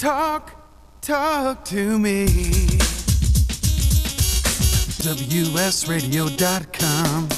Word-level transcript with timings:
talk, 0.00 0.52
talk 1.02 1.62
to 1.66 1.98
me. 1.98 2.26
WSRadio.com. 5.90 7.28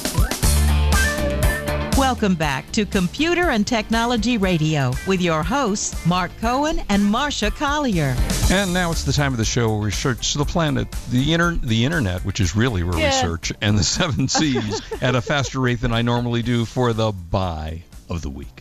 Welcome 1.97 2.35
back 2.35 2.71
to 2.71 2.85
Computer 2.85 3.49
and 3.49 3.67
Technology 3.67 4.37
Radio 4.37 4.93
with 5.07 5.19
your 5.21 5.43
hosts, 5.43 6.05
Mark 6.05 6.31
Cohen 6.39 6.81
and 6.87 7.03
Marcia 7.03 7.51
Collier. 7.51 8.15
And 8.49 8.73
now 8.73 8.91
it's 8.91 9.03
the 9.03 9.11
time 9.11 9.33
of 9.33 9.37
the 9.37 9.45
show 9.45 9.67
where 9.69 9.79
we 9.79 9.91
search 9.91 10.33
the 10.33 10.45
planet, 10.45 10.89
the 11.11 11.33
inter- 11.33 11.55
the 11.61 11.83
internet, 11.83 12.23
which 12.23 12.39
is 12.39 12.55
really 12.55 12.83
where 12.83 12.97
Yeah. 12.97 13.09
we 13.09 13.27
search, 13.27 13.51
and 13.61 13.77
the 13.77 13.83
seven 13.83 14.27
seas 14.29 14.81
at 15.01 15.15
a 15.15 15.21
faster 15.21 15.59
rate 15.59 15.81
than 15.81 15.91
I 15.91 16.01
normally 16.01 16.41
do 16.43 16.63
for 16.63 16.93
the 16.93 17.11
buy 17.11 17.83
of 18.09 18.21
the 18.21 18.29
week. 18.29 18.57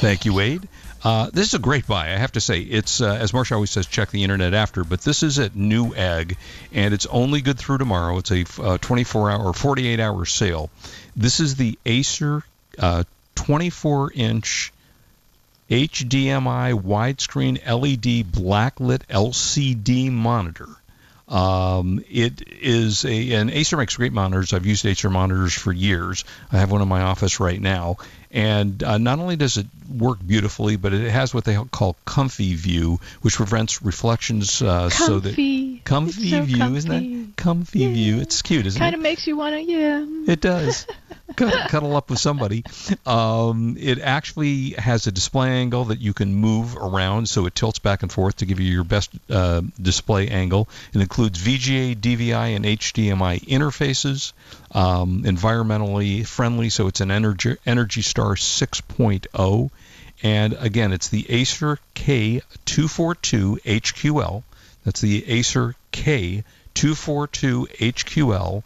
Thank 0.00 0.24
you, 0.24 0.34
Wade. 0.34 0.68
Uh, 1.04 1.28
this 1.34 1.48
is 1.48 1.54
a 1.54 1.58
great 1.58 1.86
buy, 1.86 2.06
I 2.06 2.16
have 2.16 2.32
to 2.32 2.40
say. 2.40 2.60
It's 2.60 3.02
uh, 3.02 3.14
as 3.20 3.34
Marcia 3.34 3.54
always 3.54 3.70
says, 3.70 3.86
check 3.86 4.10
the 4.10 4.24
internet 4.24 4.54
after, 4.54 4.84
but 4.84 5.02
this 5.02 5.22
is 5.22 5.38
at 5.38 5.52
Newegg, 5.52 6.36
and 6.72 6.94
it's 6.94 7.04
only 7.06 7.42
good 7.42 7.58
through 7.58 7.76
tomorrow. 7.76 8.16
It's 8.18 8.30
a 8.30 8.46
uh, 8.62 8.78
24 8.78 9.30
hour 9.30 9.44
or 9.44 9.52
48 9.52 10.00
hour 10.00 10.24
sale. 10.24 10.70
This 11.14 11.40
is 11.40 11.56
the 11.56 11.78
Acer 11.84 12.42
uh, 12.78 13.04
24 13.34 14.12
inch 14.14 14.72
HDMI 15.70 16.80
widescreen 16.80 17.56
LED 17.66 18.32
backlit 18.32 19.04
LCD 19.08 20.10
monitor. 20.10 20.68
Um, 21.26 22.04
it 22.10 22.42
is 22.60 23.04
a 23.04 23.32
and 23.32 23.50
Acer 23.50 23.76
makes 23.76 23.96
great 23.96 24.12
monitors. 24.12 24.52
I've 24.52 24.66
used 24.66 24.84
Acer 24.84 25.08
monitors 25.08 25.54
for 25.54 25.72
years. 25.72 26.24
I 26.52 26.58
have 26.58 26.70
one 26.70 26.82
in 26.82 26.88
my 26.88 27.00
office 27.00 27.40
right 27.40 27.60
now, 27.60 27.96
and 28.30 28.82
uh, 28.82 28.98
not 28.98 29.18
only 29.18 29.36
does 29.36 29.56
it 29.56 29.66
work 29.88 30.18
beautifully, 30.24 30.76
but 30.76 30.92
it 30.92 31.10
has 31.10 31.32
what 31.32 31.44
they 31.44 31.56
call 31.70 31.96
comfy 32.04 32.54
view, 32.54 33.00
which 33.22 33.36
prevents 33.36 33.82
reflections. 33.82 34.60
Uh, 34.60 34.90
so 34.90 35.18
that 35.18 35.30
Comfy. 35.30 35.80
comfy 35.84 36.30
so 36.30 36.42
view, 36.42 36.74
isn't 36.74 36.90
that 36.90 37.02
comfy 37.36 37.92
view? 37.92 38.20
It's 38.20 38.42
cute, 38.42 38.66
isn't 38.66 38.80
it? 38.80 38.84
Kind 38.84 38.94
of 38.94 39.00
makes 39.00 39.26
you 39.26 39.36
want 39.36 39.54
to, 39.54 39.62
yeah. 39.62 40.04
It 40.26 40.40
does. 40.40 40.86
cuddle, 41.36 41.96
up 41.96 42.10
with 42.10 42.18
somebody. 42.18 42.64
Um, 43.06 43.76
it 43.78 43.98
actually 43.98 44.70
has 44.70 45.06
a 45.06 45.12
display 45.12 45.50
angle 45.50 45.86
that 45.86 46.00
you 46.00 46.12
can 46.12 46.34
move 46.34 46.76
around, 46.76 47.28
so 47.28 47.46
it 47.46 47.54
tilts 47.54 47.78
back 47.78 48.02
and 48.02 48.12
forth 48.12 48.36
to 48.36 48.46
give 48.46 48.60
you 48.60 48.70
your 48.70 48.84
best 48.84 49.10
uh, 49.30 49.62
display 49.80 50.28
angle. 50.28 50.68
It 50.92 51.00
includes 51.00 51.38
VGA, 51.42 51.96
DVI, 51.96 52.56
and 52.56 52.64
HDMI 52.64 53.40
interfaces. 53.46 54.32
Um, 54.72 55.22
environmentally 55.22 56.26
friendly, 56.26 56.68
so 56.68 56.88
it's 56.88 57.00
an 57.00 57.10
Energy, 57.10 57.56
Energy 57.64 58.02
Star 58.02 58.34
6.0. 58.34 59.70
And 60.22 60.56
again, 60.58 60.92
it's 60.92 61.08
the 61.08 61.26
Acer 61.28 61.78
K242 61.94 63.62
HQL. 63.62 64.42
That's 64.84 65.00
the 65.00 65.28
Acer 65.28 65.74
K242 66.74 67.68
HQL. 67.78 68.62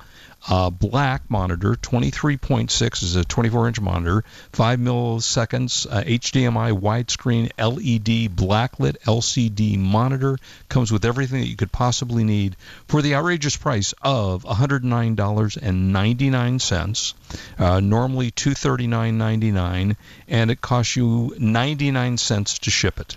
Uh, 0.48 0.70
black 0.70 1.28
monitor, 1.28 1.74
23.6 1.74 3.02
is 3.02 3.16
a 3.16 3.24
24-inch 3.24 3.80
monitor, 3.80 4.22
5 4.52 4.78
milliseconds, 4.78 5.84
uh, 5.90 6.04
HDMI 6.04 6.78
widescreen 6.78 7.50
LED 7.58 8.30
backlit 8.34 8.96
LCD 9.00 9.76
monitor. 9.76 10.38
Comes 10.68 10.92
with 10.92 11.04
everything 11.04 11.40
that 11.40 11.48
you 11.48 11.56
could 11.56 11.72
possibly 11.72 12.22
need 12.24 12.56
for 12.86 13.02
the 13.02 13.16
outrageous 13.16 13.56
price 13.56 13.92
of 14.00 14.44
$109.99. 14.44 17.14
Uh, 17.58 17.80
normally 17.80 18.30
$239.99, 18.30 19.96
and 20.28 20.50
it 20.50 20.60
costs 20.60 20.94
you 20.96 21.34
99 21.38 22.16
cents 22.16 22.60
to 22.60 22.70
ship 22.70 23.00
it. 23.00 23.16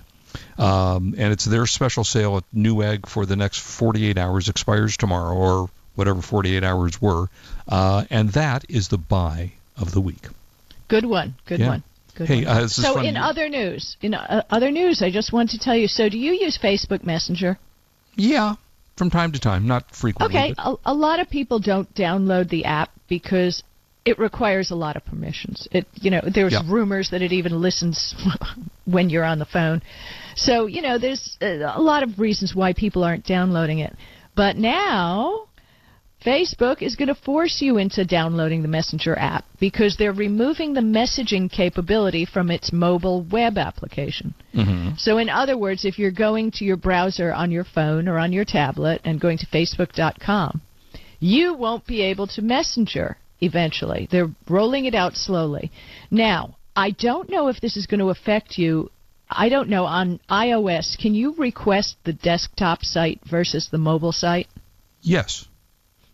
Um, 0.58 1.16
and 1.18 1.32
it's 1.34 1.46
their 1.46 1.66
special 1.66 2.04
sale 2.04 2.38
at 2.38 2.44
Newegg 2.56 3.08
for 3.08 3.26
the 3.26 3.36
next 3.36 3.60
48 3.60 4.18
hours. 4.18 4.50
Expires 4.50 4.98
tomorrow, 4.98 5.36
or 5.36 5.70
whatever 5.96 6.22
48 6.22 6.64
hours 6.64 7.02
were. 7.02 7.28
Uh, 7.68 8.06
and 8.10 8.30
that 8.34 8.66
is 8.70 8.88
the 8.90 8.98
buy 8.98 9.52
of 9.78 9.92
the 9.92 10.02
week. 10.02 10.28
Good 10.88 11.06
one. 11.06 11.36
Good 11.46 11.60
Yeah. 11.60 11.68
one. 11.70 11.84
Good 12.16 12.28
Hey, 12.28 12.46
one. 12.46 12.58
uh, 12.64 12.68
so 12.68 13.00
in 13.00 13.16
other 13.18 13.48
news, 13.50 13.96
in 14.02 14.14
uh, 14.14 14.44
other 14.50 14.70
news, 14.72 15.02
I 15.02 15.10
just 15.12 15.32
want 15.32 15.52
to 15.52 15.58
tell 15.58 15.76
you. 15.76 15.88
So 15.88 16.10
do 16.10 16.18
you 16.18 16.34
use 16.34 16.58
Facebook 16.62 17.06
Messenger? 17.06 17.58
Yeah, 18.16 18.56
from 18.98 19.10
time 19.10 19.32
to 19.32 19.40
time, 19.40 19.66
not 19.68 19.96
frequently. 19.96 20.38
Okay, 20.38 20.54
a, 20.58 20.76
a 20.86 20.94
lot 20.94 21.20
of 21.22 21.30
people 21.30 21.60
don't 21.60 21.92
download 21.96 22.50
the 22.50 22.66
app 22.66 22.90
because 23.08 23.64
it 24.04 24.20
requires 24.20 24.72
a 24.72 24.76
lot 24.76 24.98
of 24.98 25.06
permissions. 25.06 25.68
It, 25.72 25.88
you 25.96 26.12
know, 26.12 26.22
there's 26.22 26.52
Yeah. 26.54 26.64
rumors 26.66 27.12
that 27.12 27.22
it 27.22 27.32
even 27.32 27.62
listens 27.62 28.14
when 28.86 29.10
you're 29.10 29.24
on 29.24 29.40
the 29.40 29.46
phone. 29.46 29.82
So, 30.36 30.66
you 30.66 30.82
know, 30.82 30.98
there's 30.98 31.38
uh, 31.42 31.74
a 31.76 31.82
lot 31.82 32.04
of 32.04 32.20
reasons 32.20 32.56
why 32.56 32.74
people 32.74 33.04
aren't 33.04 33.26
downloading 33.26 33.80
it. 33.80 33.96
But 34.36 34.58
now 34.58 35.48
Facebook 36.24 36.84
is 36.84 36.96
going 36.96 37.08
to 37.08 37.16
force 37.16 37.62
you 37.62 37.78
into 37.78 38.06
downloading 38.06 38.62
the 38.62 38.68
Messenger 38.68 39.18
app 39.18 39.46
because 39.60 39.98
they're 39.98 40.14
removing 40.14 40.74
the 40.74 40.82
messaging 40.82 41.52
capability 41.52 42.26
from 42.26 42.52
its 42.52 42.72
mobile 42.72 43.24
web 43.24 43.58
application. 43.58 44.34
Mhm. 44.54 45.00
So, 45.00 45.18
in 45.18 45.30
other 45.30 45.58
words, 45.58 45.84
if 45.84 45.98
you're 45.98 46.12
going 46.12 46.52
to 46.52 46.66
your 46.66 46.78
browser 46.78 47.34
on 47.34 47.50
your 47.50 47.64
phone 47.64 48.08
or 48.08 48.20
on 48.20 48.32
your 48.32 48.46
tablet 48.46 49.02
and 49.04 49.20
going 49.20 49.40
to 49.40 49.48
Facebook.com, 49.48 50.62
you 51.20 51.56
won't 51.56 51.88
be 51.88 52.02
able 52.02 52.28
to 52.28 52.42
messenger 52.42 53.18
eventually. 53.42 54.08
They're 54.12 54.30
rolling 54.48 54.86
it 54.86 54.94
out 54.94 55.16
slowly. 55.16 55.72
Now, 56.12 56.58
I 56.76 56.92
don't 56.92 57.30
know 57.30 57.48
if 57.48 57.60
this 57.62 57.76
is 57.76 57.88
going 57.88 58.00
to 58.00 58.10
affect 58.10 58.60
you. 58.60 58.92
I 59.32 59.50
don't 59.50 59.70
know. 59.70 59.86
On 59.86 60.20
iOS, 60.30 60.98
can 60.98 61.16
you 61.16 61.34
request 61.36 61.96
the 62.04 62.14
desktop 62.14 62.84
site 62.84 63.22
versus 63.30 63.70
the 63.72 63.78
mobile 63.78 64.12
site? 64.12 64.48
Yes. 65.02 65.48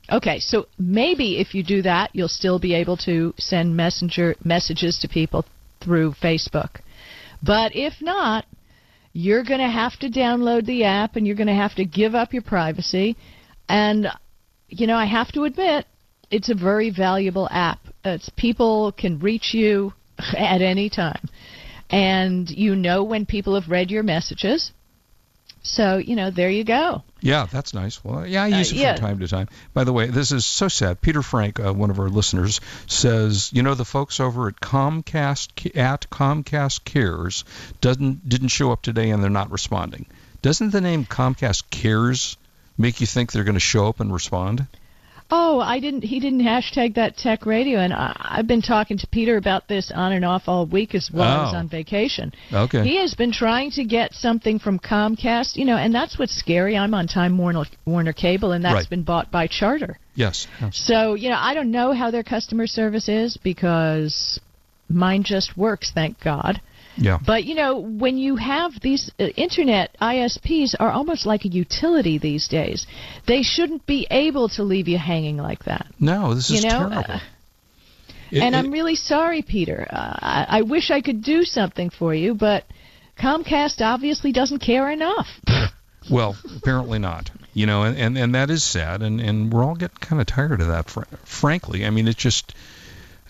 Okay, 0.10 0.40
so 0.40 0.68
maybe 0.78 1.40
if 1.40 1.54
you 1.54 1.64
do 1.64 1.82
that, 1.82 2.12
you'll 2.14 2.30
still 2.30 2.60
be 2.60 2.74
able 2.74 2.96
to 2.98 3.34
send 3.38 3.76
messenger 3.76 4.36
messages 4.44 5.00
to 5.00 5.08
people 5.08 5.46
through 5.82 6.14
Facebook. 6.14 6.80
But 7.44 7.76
if 7.76 8.02
not, 8.02 8.46
you're 9.12 9.44
going 9.44 9.60
to 9.60 9.70
have 9.70 9.98
to 10.00 10.10
download 10.10 10.66
the 10.66 10.86
app 10.86 11.16
and 11.16 11.28
you're 11.28 11.36
going 11.36 11.48
to 11.48 11.54
have 11.54 11.76
to 11.76 11.86
give 11.86 12.16
up 12.16 12.34
your 12.34 12.44
privacy. 12.44 13.18
And 13.68 14.08
you 14.70 14.88
know, 14.88 14.96
I 14.96 15.06
have 15.06 15.32
to 15.34 15.44
admit, 15.44 15.86
it's 16.30 16.50
a 16.50 16.56
very 16.56 16.90
valuable 16.90 17.48
app. 17.50 17.80
It's 18.04 18.30
people 18.38 18.92
can 18.92 19.20
reach 19.20 19.54
you 19.54 19.94
at 20.38 20.62
any 20.62 20.90
time. 20.90 21.30
And 21.90 22.50
you 22.50 22.76
know 22.76 23.04
when 23.04 23.26
people 23.26 23.56
have 23.56 23.70
read 23.70 23.92
your 23.92 24.04
messages. 24.04 24.72
So, 25.64 25.98
you 25.98 26.16
know, 26.16 26.32
there 26.32 26.50
you 26.50 26.64
go. 26.64 27.04
Yeah, 27.20 27.46
that's 27.52 27.74
nice. 27.74 28.02
Well, 28.04 28.26
yeah, 28.26 28.44
I 28.44 28.52
Uh, 28.52 28.58
use 28.60 28.72
it 28.72 28.78
yeah. 28.78 28.96
from 28.96 29.06
time 29.06 29.20
to 29.20 29.28
time. 29.28 29.50
By 29.74 29.84
the 29.84 29.92
way, 29.92 30.08
this 30.08 30.32
is 30.32 30.46
so 30.46 30.70
sad. 30.70 31.02
Peter 31.02 31.22
Frank, 31.22 31.60
uh, 31.60 31.74
one 31.74 31.90
of 31.90 32.00
our 32.00 32.08
listeners, 32.08 32.62
says, 32.86 33.50
you 33.52 33.64
know, 33.64 33.74
the 33.74 33.84
folks 33.84 34.20
over 34.22 34.48
at 34.48 34.62
Comcast 34.62 35.76
at 35.76 36.10
Comcast 36.10 36.86
Cares 36.86 37.44
doesn't 37.82 38.30
didn't 38.30 38.48
show 38.50 38.72
up 38.72 38.82
today, 38.82 39.10
and 39.10 39.22
they're 39.22 39.30
not 39.30 39.52
responding. 39.52 40.06
Doesn't 40.42 40.70
the 40.72 40.80
name 40.82 41.06
Comcast 41.06 41.64
Cares 41.70 42.38
make 42.78 43.02
you 43.02 43.08
think 43.08 43.32
they're 43.32 43.44
going 43.44 43.56
to 43.56 43.60
show 43.60 43.88
up 43.90 44.00
and 44.00 44.14
respond? 44.14 44.68
Oh, 45.30 45.60
I 45.60 45.80
didn't. 45.80 46.04
He 46.04 46.20
didn't 46.22 46.42
hashtag 46.42 46.96
that 46.96 47.18
tech 47.18 47.46
radio, 47.46 47.80
and 47.80 47.92
I, 47.94 48.16
I've 48.18 48.48
been 48.48 48.62
talking 48.62 48.98
to 49.00 49.08
Peter 49.08 49.36
about 49.36 49.68
this 49.68 49.92
on 49.94 50.14
and 50.14 50.24
off 50.24 50.44
all 50.48 50.66
week 50.66 50.96
as 50.96 51.10
well 51.14 51.48
as 51.48 51.54
Oh. 51.54 51.58
on 51.58 51.68
vacation. 51.68 52.32
Okay. 52.54 52.84
He 52.84 52.98
has 53.02 53.14
been 53.14 53.34
trying 53.34 53.72
to 53.72 53.84
get 53.84 54.14
something 54.14 54.58
from 54.58 54.80
Comcast, 54.80 55.58
you 55.58 55.66
know, 55.66 55.76
and 55.76 55.94
that's 55.94 56.18
what's 56.18 56.34
scary. 56.34 56.78
I'm 56.78 56.94
on 56.94 57.08
Time 57.08 57.38
Warner 57.38 57.66
Warner 57.86 58.14
Cable, 58.14 58.54
and 58.54 58.64
that's 58.64 58.74
Right. 58.74 58.90
been 58.90 59.04
bought 59.04 59.30
by 59.30 59.48
Charter. 59.48 60.00
Yes. 60.16 60.48
yes. 60.62 60.78
So 60.78 61.14
you 61.16 61.30
know, 61.30 61.38
I 61.40 61.54
don't 61.54 61.72
know 61.72 61.92
how 61.92 62.10
their 62.10 62.24
customer 62.24 62.66
service 62.66 63.10
is 63.10 63.36
because 63.38 64.40
mine 64.90 65.24
just 65.24 65.58
works, 65.58 65.92
thank 65.94 66.20
God. 66.22 66.62
Yeah. 66.98 67.20
But 67.26 67.44
you 67.46 67.56
know, 67.56 67.78
when 67.78 68.18
you 68.18 68.36
have 68.38 68.72
these 68.82 69.12
uh, 69.20 69.26
internet 69.36 69.96
ISPs 70.02 70.74
are 70.80 70.92
almost 70.92 71.26
like 71.26 71.46
a 71.46 71.48
utility 71.50 72.18
these 72.18 72.48
days. 72.48 72.88
They 73.28 73.44
shouldn't 73.44 73.86
be 73.86 74.08
able 74.10 74.50
to 74.50 74.64
leave 74.64 74.88
you 74.88 74.98
hanging 74.98 75.38
like 75.38 75.64
that. 75.66 75.86
No, 76.00 76.34
this 76.34 76.50
You 76.50 76.58
is 76.58 76.64
know, 76.66 76.90
terrible. 76.90 76.98
uh, 77.08 77.20
It- 78.32 78.42
and 78.42 78.56
it- 78.56 78.58
I'm 78.58 78.72
really 78.72 78.96
sorry, 78.96 79.42
Peter. 79.42 79.88
Uh, 79.90 79.96
I, 80.22 80.46
I 80.50 80.62
wish 80.64 80.92
I 80.92 81.02
could 81.02 81.24
do 81.24 81.44
something 81.44 81.90
for 81.92 82.14
you, 82.14 82.34
but 82.34 82.66
Comcast 83.20 83.82
obviously 83.82 84.32
doesn't 84.32 84.60
care 84.60 84.90
enough. 84.90 85.28
Well, 86.10 86.38
apparently 86.56 87.00
not. 87.00 87.30
You 87.54 87.66
know, 87.66 87.84
and, 87.84 87.98
and, 87.98 88.18
and 88.18 88.34
that 88.36 88.50
is 88.50 88.64
sad, 88.64 89.02
and, 89.02 89.20
and 89.20 89.52
we're 89.52 89.62
all 89.62 89.76
getting 89.76 89.98
kind 90.00 90.22
of 90.22 90.26
tired 90.28 90.62
of 90.62 90.68
that, 90.68 90.90
fr- 90.90 91.02
frankly. 91.26 91.86
I 91.86 91.90
mean, 91.90 92.08
it's 92.08 92.18
just, 92.18 92.56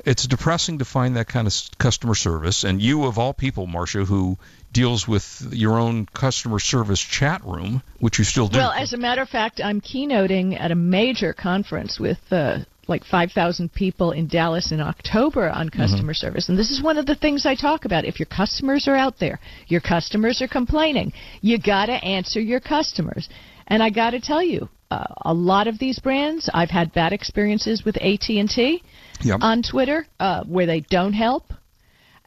it's 0.08 0.26
depressing 0.26 0.80
to 0.80 0.86
find 0.86 1.18
that 1.18 1.28
kind 1.28 1.48
of 1.48 1.54
customer 1.78 2.16
service. 2.16 2.64
And 2.64 2.82
you, 2.82 3.04
of 3.04 3.20
all 3.20 3.34
people, 3.34 3.68
Marcia, 3.68 4.06
who 4.06 4.38
deals 4.72 5.06
with 5.06 5.50
your 5.52 5.78
own 5.78 6.06
customer 6.06 6.60
service 6.60 7.02
chat 7.02 7.44
room, 7.44 7.84
which 8.00 8.18
you 8.18 8.24
still 8.24 8.48
do. 8.48 8.58
Well, 8.58 8.72
as 8.72 8.94
a 8.94 8.98
matter 8.98 9.22
of 9.22 9.28
fact, 9.28 9.60
I'm 9.62 9.82
keynoting 9.82 10.58
at 10.58 10.72
a 10.72 10.76
major 10.76 11.34
conference 11.34 12.00
with 12.00 12.20
uh, 12.32 12.60
like 12.88 13.04
5,000 13.04 13.74
people 13.74 14.12
in 14.12 14.28
Dallas 14.28 14.72
in 14.72 14.80
October 14.80 15.50
on 15.50 15.70
customer 15.70 16.14
service. 16.14 16.48
And 16.48 16.58
this 16.58 16.72
is 16.72 16.82
one 16.82 16.98
of 16.98 17.06
the 17.06 17.16
things 17.16 17.46
I 17.46 17.56
talk 17.56 17.84
about. 17.84 18.06
If 18.06 18.18
your 18.18 18.28
customers 18.28 18.88
are 18.88 18.96
out 18.96 19.20
there, 19.20 19.42
your 19.68 19.82
customers 19.82 20.42
are 20.42 20.48
complaining, 20.48 21.12
you 21.42 21.60
got 21.60 21.88
to 21.88 21.94
answer 21.94 22.40
your 22.40 22.62
customers. 22.62 23.28
And 23.68 23.84
I 23.84 23.90
got 23.90 24.12
to 24.12 24.22
tell 24.22 24.42
you, 24.42 24.70
uh, 24.90 25.04
a 25.26 25.34
lot 25.34 25.68
of 25.68 25.80
these 25.80 26.00
brands, 26.00 26.50
I've 26.54 26.70
had 26.70 26.94
bad 26.94 27.12
experiences 27.12 27.84
with 27.84 27.98
AT&T 27.98 28.82
Yep. 29.22 29.40
on 29.42 29.64
Twitter 29.64 30.06
uh, 30.20 30.44
where 30.44 30.66
they 30.66 30.82
don't 30.82 31.14
help. 31.14 31.54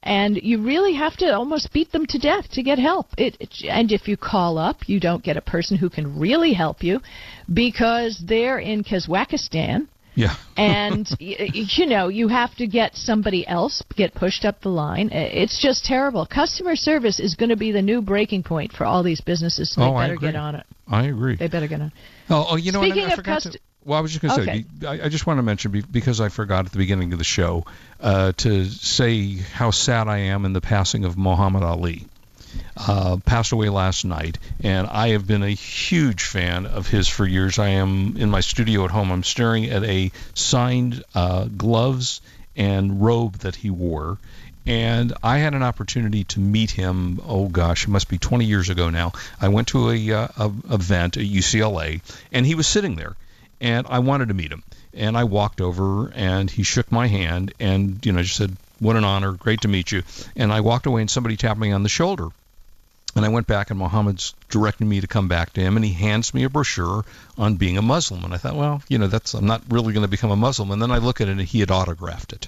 And 0.02 0.38
you 0.42 0.62
really 0.62 0.94
have 0.94 1.16
to 1.18 1.34
almost 1.34 1.74
beat 1.74 1.92
them 1.92 2.06
to 2.06 2.18
death 2.18 2.50
to 2.52 2.62
get 2.62 2.78
help. 2.78 3.08
It, 3.18 3.36
it, 3.38 3.54
and 3.68 3.92
if 3.92 4.08
you 4.08 4.16
call 4.16 4.56
up, 4.56 4.88
you 4.88 4.98
don't 4.98 5.22
get 5.22 5.36
a 5.36 5.42
person 5.42 5.76
who 5.76 5.90
can 5.90 6.18
really 6.18 6.54
help 6.54 6.82
you 6.82 7.00
because 7.52 8.22
they're 8.26 8.58
in 8.58 8.82
Kazakhstan 8.82 9.88
yeah. 10.14 10.34
and 10.56 11.08
you 11.18 11.86
know 11.86 12.08
you 12.08 12.28
have 12.28 12.54
to 12.56 12.66
get 12.66 12.94
somebody 12.94 13.46
else 13.46 13.82
get 13.96 14.14
pushed 14.14 14.44
up 14.44 14.60
the 14.60 14.68
line. 14.68 15.10
It's 15.12 15.60
just 15.60 15.84
terrible. 15.84 16.26
Customer 16.26 16.76
service 16.76 17.20
is 17.20 17.34
going 17.34 17.50
to 17.50 17.56
be 17.56 17.72
the 17.72 17.82
new 17.82 18.02
breaking 18.02 18.42
point 18.42 18.72
for 18.72 18.84
all 18.84 19.02
these 19.02 19.20
businesses. 19.20 19.72
So 19.72 19.82
Oh, 19.82 19.84
they 19.84 19.90
I 19.98 20.08
better 20.08 20.20
get 20.20 20.36
on 20.36 20.54
it. 20.56 20.66
I 20.88 21.06
agree. 21.06 21.36
They 21.36 21.48
better 21.48 21.68
get 21.68 21.80
on. 21.80 21.92
Oh, 22.28 22.48
oh 22.50 22.56
you 22.56 22.72
know 22.72 22.80
what? 22.80 22.86
Speaking 22.90 23.04
I, 23.04 23.10
I 23.10 23.12
of 23.12 23.16
forgot 23.16 23.42
cust- 23.42 23.52
to. 23.52 23.60
Well, 23.84 23.98
I 23.98 24.02
was 24.02 24.12
just 24.12 24.22
going 24.22 24.34
to 24.34 24.42
Okay. 24.42 24.64
say, 24.80 24.86
I, 24.86 25.06
I 25.06 25.08
just 25.08 25.26
want 25.26 25.38
to 25.38 25.42
mention 25.42 25.84
because 25.90 26.20
I 26.20 26.28
forgot 26.28 26.66
at 26.66 26.72
the 26.72 26.78
beginning 26.78 27.12
of 27.12 27.18
the 27.18 27.24
show 27.24 27.64
uh, 28.00 28.32
to 28.38 28.66
say 28.66 29.36
how 29.36 29.70
sad 29.70 30.06
I 30.08 30.18
am 30.18 30.44
in 30.44 30.52
the 30.52 30.60
passing 30.60 31.04
of 31.04 31.16
Muhammad 31.16 31.62
Ali. 31.62 32.06
Uh, 32.76 33.16
passed 33.24 33.52
away 33.52 33.68
last 33.68 34.04
night, 34.04 34.38
and 34.62 34.86
I 34.88 35.08
have 35.10 35.24
been 35.26 35.42
a 35.44 35.50
huge 35.50 36.24
fan 36.24 36.66
of 36.66 36.88
his 36.88 37.06
for 37.06 37.24
years. 37.24 37.58
I 37.60 37.68
am 37.68 38.16
in 38.16 38.28
my 38.28 38.40
studio 38.40 38.84
at 38.84 38.90
home. 38.90 39.12
I'm 39.12 39.22
staring 39.22 39.66
at 39.70 39.84
a 39.84 40.10
signed 40.34 41.02
uh, 41.14 41.44
gloves 41.44 42.20
and 42.56 43.00
robe 43.00 43.34
that 43.38 43.54
he 43.54 43.70
wore, 43.70 44.18
and 44.66 45.12
I 45.22 45.38
had 45.38 45.54
an 45.54 45.62
opportunity 45.62 46.24
to 46.24 46.40
meet 46.40 46.72
him. 46.72 47.20
Oh 47.24 47.48
gosh, 47.48 47.84
it 47.84 47.90
must 47.90 48.08
be 48.08 48.18
20 48.18 48.44
years 48.46 48.68
ago 48.68 48.90
now. 48.90 49.12
I 49.40 49.48
went 49.48 49.68
to 49.68 49.90
a, 49.90 50.12
uh, 50.12 50.28
a 50.36 50.46
event 50.74 51.16
at 51.18 51.22
UCLA, 51.24 52.00
and 52.32 52.44
he 52.44 52.56
was 52.56 52.66
sitting 52.66 52.96
there, 52.96 53.14
and 53.60 53.86
I 53.88 53.98
wanted 54.00 54.28
to 54.28 54.34
meet 54.34 54.50
him. 54.52 54.62
And 54.92 55.16
I 55.16 55.24
walked 55.24 55.60
over, 55.60 56.10
and 56.14 56.50
he 56.50 56.62
shook 56.64 56.90
my 56.90 57.06
hand, 57.06 57.54
and 57.60 58.04
you 58.04 58.12
know, 58.12 58.22
just 58.22 58.36
said, 58.36 58.56
"What 58.80 58.96
an 58.96 59.04
honor, 59.04 59.32
great 59.32 59.60
to 59.60 59.68
meet 59.68 59.92
you." 59.92 60.02
And 60.34 60.52
I 60.52 60.60
walked 60.60 60.86
away, 60.86 61.00
and 61.02 61.10
somebody 61.10 61.36
tapped 61.36 61.60
me 61.60 61.70
on 61.72 61.82
the 61.84 61.88
shoulder. 61.88 62.28
And 63.16 63.24
I 63.24 63.28
went 63.28 63.46
back, 63.48 63.70
and 63.70 63.78
Muhammad's 63.78 64.34
directing 64.50 64.88
me 64.88 65.00
to 65.00 65.06
come 65.08 65.26
back 65.26 65.52
to 65.54 65.60
him, 65.60 65.74
and 65.76 65.84
he 65.84 65.92
hands 65.92 66.32
me 66.32 66.44
a 66.44 66.48
brochure 66.48 67.04
on 67.36 67.56
being 67.56 67.76
a 67.76 67.82
Muslim. 67.82 68.24
And 68.24 68.32
I 68.32 68.36
thought, 68.36 68.54
well, 68.54 68.82
you 68.88 68.98
know, 68.98 69.08
that's 69.08 69.34
I'm 69.34 69.46
not 69.46 69.62
really 69.68 69.92
going 69.92 70.04
to 70.04 70.08
become 70.08 70.30
a 70.30 70.36
Muslim. 70.36 70.70
And 70.70 70.80
then 70.80 70.90
I 70.92 70.98
look 70.98 71.20
at 71.20 71.28
it, 71.28 71.32
and 71.32 71.40
he 71.40 71.58
had 71.60 71.70
autographed 71.72 72.32
it, 72.32 72.46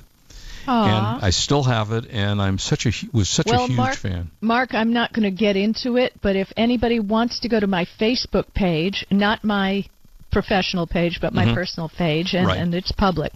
Aw. 0.68 0.84
and 1.16 1.24
I 1.24 1.30
still 1.30 1.64
have 1.64 1.90
it, 1.92 2.06
and 2.10 2.40
I'm 2.40 2.58
such 2.58 2.86
a 2.86 2.92
was 3.12 3.28
such 3.28 3.46
Well, 3.46 3.64
a 3.64 3.66
huge 3.66 3.76
Mark- 3.76 3.96
fan. 3.96 4.30
Mark, 4.40 4.72
I'm 4.74 4.92
not 4.92 5.12
going 5.12 5.24
to 5.24 5.30
get 5.36 5.56
into 5.56 5.96
it, 5.96 6.12
but 6.20 6.36
if 6.36 6.52
anybody 6.56 7.00
wants 7.00 7.40
to 7.40 7.48
go 7.48 7.58
to 7.58 7.66
my 7.66 7.84
Facebook 8.00 8.52
page, 8.54 9.04
not 9.10 9.42
my 9.42 9.84
professional 10.32 10.86
page, 10.86 11.20
but 11.20 11.32
my 11.32 11.44
Mhm. 11.46 11.54
personal 11.54 11.88
page, 11.88 12.34
and, 12.34 12.46
Right. 12.46 12.58
and 12.58 12.74
it's 12.74 12.90
public. 12.92 13.32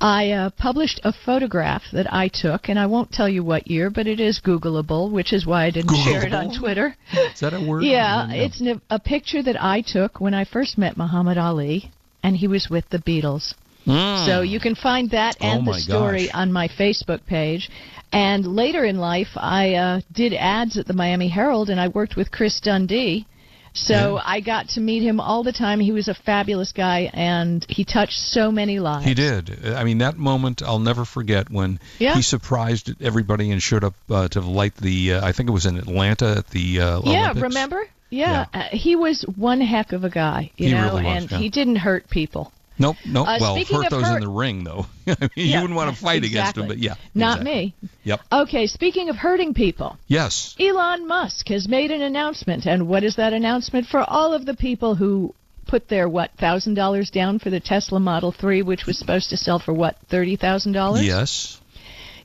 I 0.00 0.32
uh, 0.32 0.50
published 0.50 1.00
a 1.04 1.12
photograph 1.12 1.84
that 1.92 2.12
I 2.12 2.28
took, 2.28 2.68
and 2.68 2.78
I 2.78 2.86
won't 2.86 3.12
tell 3.12 3.28
you 3.28 3.42
what 3.44 3.70
year, 3.70 3.88
but 3.90 4.06
it 4.06 4.20
is 4.20 4.40
Googleable, 4.40 5.10
which 5.10 5.32
is 5.32 5.46
why 5.46 5.64
I 5.64 5.70
didn't 5.70 5.96
share 6.04 6.26
it 6.26 6.34
on 6.34 6.52
Twitter. 6.52 6.96
Is 7.12 7.40
that 7.40 7.54
a 7.54 7.60
word? 7.60 7.84
Yeah, 7.84 8.28
it's 8.30 8.60
a 8.90 8.98
picture 8.98 9.42
that 9.42 9.62
I 9.62 9.80
took 9.80 10.20
when 10.20 10.34
I 10.34 10.44
first 10.44 10.76
met 10.76 10.96
Muhammad 10.96 11.38
Ali, 11.38 11.90
and 12.22 12.36
he 12.36 12.48
was 12.48 12.68
with 12.68 12.86
the 12.90 12.98
Beatles. 12.98 13.54
Mm. 13.86 14.26
So 14.26 14.40
you 14.42 14.60
can 14.60 14.74
find 14.74 15.10
that 15.10 15.36
Oh 15.40 15.46
and 15.46 15.64
my 15.64 15.72
the 15.72 15.78
story 15.78 16.26
gosh. 16.26 16.34
on 16.34 16.52
my 16.52 16.68
Facebook 16.68 17.24
page. 17.26 17.70
And 18.12 18.46
later 18.46 18.84
in 18.84 18.98
life, 18.98 19.32
I 19.36 19.74
uh, 19.74 20.00
did 20.12 20.32
ads 20.34 20.76
at 20.76 20.86
the 20.86 20.94
Miami 20.94 21.28
Herald, 21.28 21.68
and 21.70 21.80
I 21.80 21.88
worked 21.88 22.16
with 22.16 22.30
Chris 22.30 22.60
Dundee. 22.60 23.26
So 23.74 24.14
Yeah. 24.16 24.22
I 24.24 24.40
got 24.40 24.68
to 24.70 24.80
meet 24.80 25.02
him 25.02 25.20
all 25.20 25.42
the 25.42 25.52
time. 25.52 25.80
He 25.80 25.92
was 25.92 26.08
a 26.08 26.14
fabulous 26.14 26.72
guy, 26.72 27.10
and 27.12 27.66
he 27.68 27.84
touched 27.84 28.18
so 28.18 28.50
many 28.52 28.78
lives. 28.78 29.04
He 29.04 29.14
did. 29.14 29.66
I 29.66 29.82
mean, 29.84 29.98
that 29.98 30.16
moment 30.16 30.62
I'll 30.62 30.78
never 30.78 31.04
forget 31.04 31.50
when 31.50 31.80
Yeah. 31.98 32.14
he 32.14 32.22
surprised 32.22 32.94
everybody 33.02 33.50
and 33.50 33.60
showed 33.62 33.84
up 33.84 33.94
uh, 34.08 34.28
to 34.28 34.40
light 34.40 34.76
the. 34.76 35.14
Uh, 35.14 35.26
I 35.26 35.32
think 35.32 35.48
it 35.48 35.52
was 35.52 35.66
in 35.66 35.76
Atlanta 35.76 36.36
at 36.38 36.50
the 36.50 36.80
uh, 36.80 37.00
Yeah, 37.04 37.30
Olympics. 37.30 37.42
remember? 37.42 37.88
Yeah, 38.10 38.46
Uh, 38.54 38.62
he 38.70 38.94
was 38.94 39.22
one 39.34 39.60
heck 39.60 39.92
of 39.92 40.04
a 40.04 40.10
guy, 40.10 40.52
you 40.56 40.68
He 40.68 40.72
know, 40.74 40.84
really 40.84 41.02
was, 41.04 41.22
and 41.22 41.30
yeah. 41.32 41.38
he 41.38 41.48
didn't 41.48 41.76
hurt 41.76 42.08
people. 42.08 42.52
Nope, 42.78 42.96
nope. 43.06 43.28
Uh, 43.28 43.38
well, 43.40 43.56
hurt 43.56 43.90
those 43.90 44.02
hurt- 44.04 44.16
in 44.16 44.20
the 44.22 44.28
ring, 44.28 44.64
though. 44.64 44.86
I 45.06 45.16
mean, 45.20 45.30
Yeah, 45.36 45.44
you 45.44 45.60
wouldn't 45.62 45.76
want 45.76 45.94
to 45.94 46.02
fight 46.02 46.24
against 46.24 46.56
him, 46.56 46.64
exactly. 46.64 46.66
but 46.68 46.78
yeah. 46.78 46.94
Not 47.14 47.38
exactly. 47.42 47.74
me. 47.82 47.88
Yep. 48.04 48.20
Okay, 48.32 48.66
speaking 48.66 49.08
of 49.08 49.16
hurting 49.16 49.54
people, 49.54 49.96
Yes. 50.08 50.56
Elon 50.58 51.06
Musk 51.06 51.48
has 51.48 51.68
made 51.68 51.90
an 51.90 52.02
announcement, 52.02 52.66
and 52.66 52.88
what 52.88 53.04
is 53.04 53.16
that 53.16 53.32
announcement 53.32 53.86
for 53.86 54.00
all 54.00 54.32
of 54.32 54.44
the 54.46 54.54
people 54.54 54.94
who 54.96 55.34
put 55.66 55.88
their 55.88 56.08
what 56.08 56.30
thousand 56.38 56.74
dollars 56.74 57.10
down 57.10 57.38
for 57.38 57.50
the 57.50 57.60
Tesla 57.60 57.98
Model 58.00 58.32
3, 58.32 58.62
which 58.62 58.86
was 58.86 58.98
supposed 58.98 59.30
to 59.30 59.36
sell 59.36 59.58
for 59.58 59.72
what 59.72 59.96
thirty 60.10 60.36
thousand 60.36 60.72
dollars? 60.72 61.04
Yes. 61.06 61.60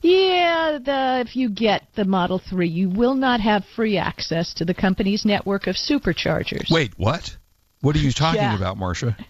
Yeah, 0.02 0.78
the, 0.82 1.24
if 1.26 1.36
you 1.36 1.50
get 1.50 1.82
the 1.94 2.04
Model 2.06 2.38
3, 2.38 2.66
you 2.66 2.88
will 2.88 3.14
not 3.14 3.40
have 3.40 3.64
free 3.76 3.98
access 3.98 4.54
to 4.54 4.64
the 4.64 4.72
company's 4.72 5.24
network 5.26 5.66
of 5.66 5.76
superchargers. 5.76 6.70
Wait, 6.70 6.92
what? 6.96 7.36
What 7.82 7.94
are 7.96 7.98
you 7.98 8.10
talking 8.12 8.40
Yeah. 8.40 8.56
about, 8.56 8.76
Marcia? 8.78 9.16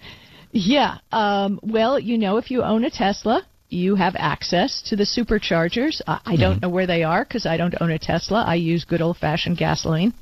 Yeah. 0.52 0.98
Um, 1.12 1.60
well, 1.62 1.98
you 1.98 2.18
know, 2.18 2.36
if 2.36 2.50
you 2.50 2.62
own 2.62 2.84
a 2.84 2.90
Tesla, 2.90 3.46
you 3.68 3.94
have 3.94 4.16
access 4.18 4.82
to 4.82 4.96
the 4.96 5.04
superchargers. 5.04 6.00
I, 6.06 6.20
I 6.24 6.36
don't 6.36 6.60
know 6.60 6.68
where 6.68 6.86
they 6.86 7.04
are 7.04 7.24
because 7.24 7.46
I 7.46 7.56
don't 7.56 7.74
own 7.80 7.90
a 7.90 7.98
Tesla. 7.98 8.44
I 8.44 8.56
use 8.56 8.84
good 8.84 9.00
old 9.00 9.16
fashioned 9.16 9.58
gasoline. 9.58 10.12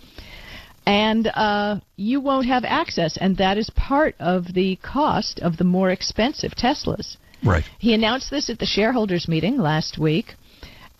And 0.86 1.26
uh, 1.26 1.80
you 1.96 2.20
won't 2.20 2.46
have 2.46 2.64
access, 2.64 3.19
and 3.19 3.36
that 3.36 3.58
is 3.58 3.69
part 3.70 4.14
of 4.19 4.54
the 4.54 4.76
cost 4.76 5.38
of 5.40 5.58
the 5.58 5.64
more 5.64 5.90
expensive 5.90 6.52
Teslas. 6.52 7.19
Right. 7.44 7.64
He 7.78 7.92
announced 7.92 8.30
this 8.30 8.48
at 8.48 8.58
the 8.58 8.66
shareholders 8.66 9.28
meeting 9.28 9.58
last 9.58 9.98
week, 9.98 10.34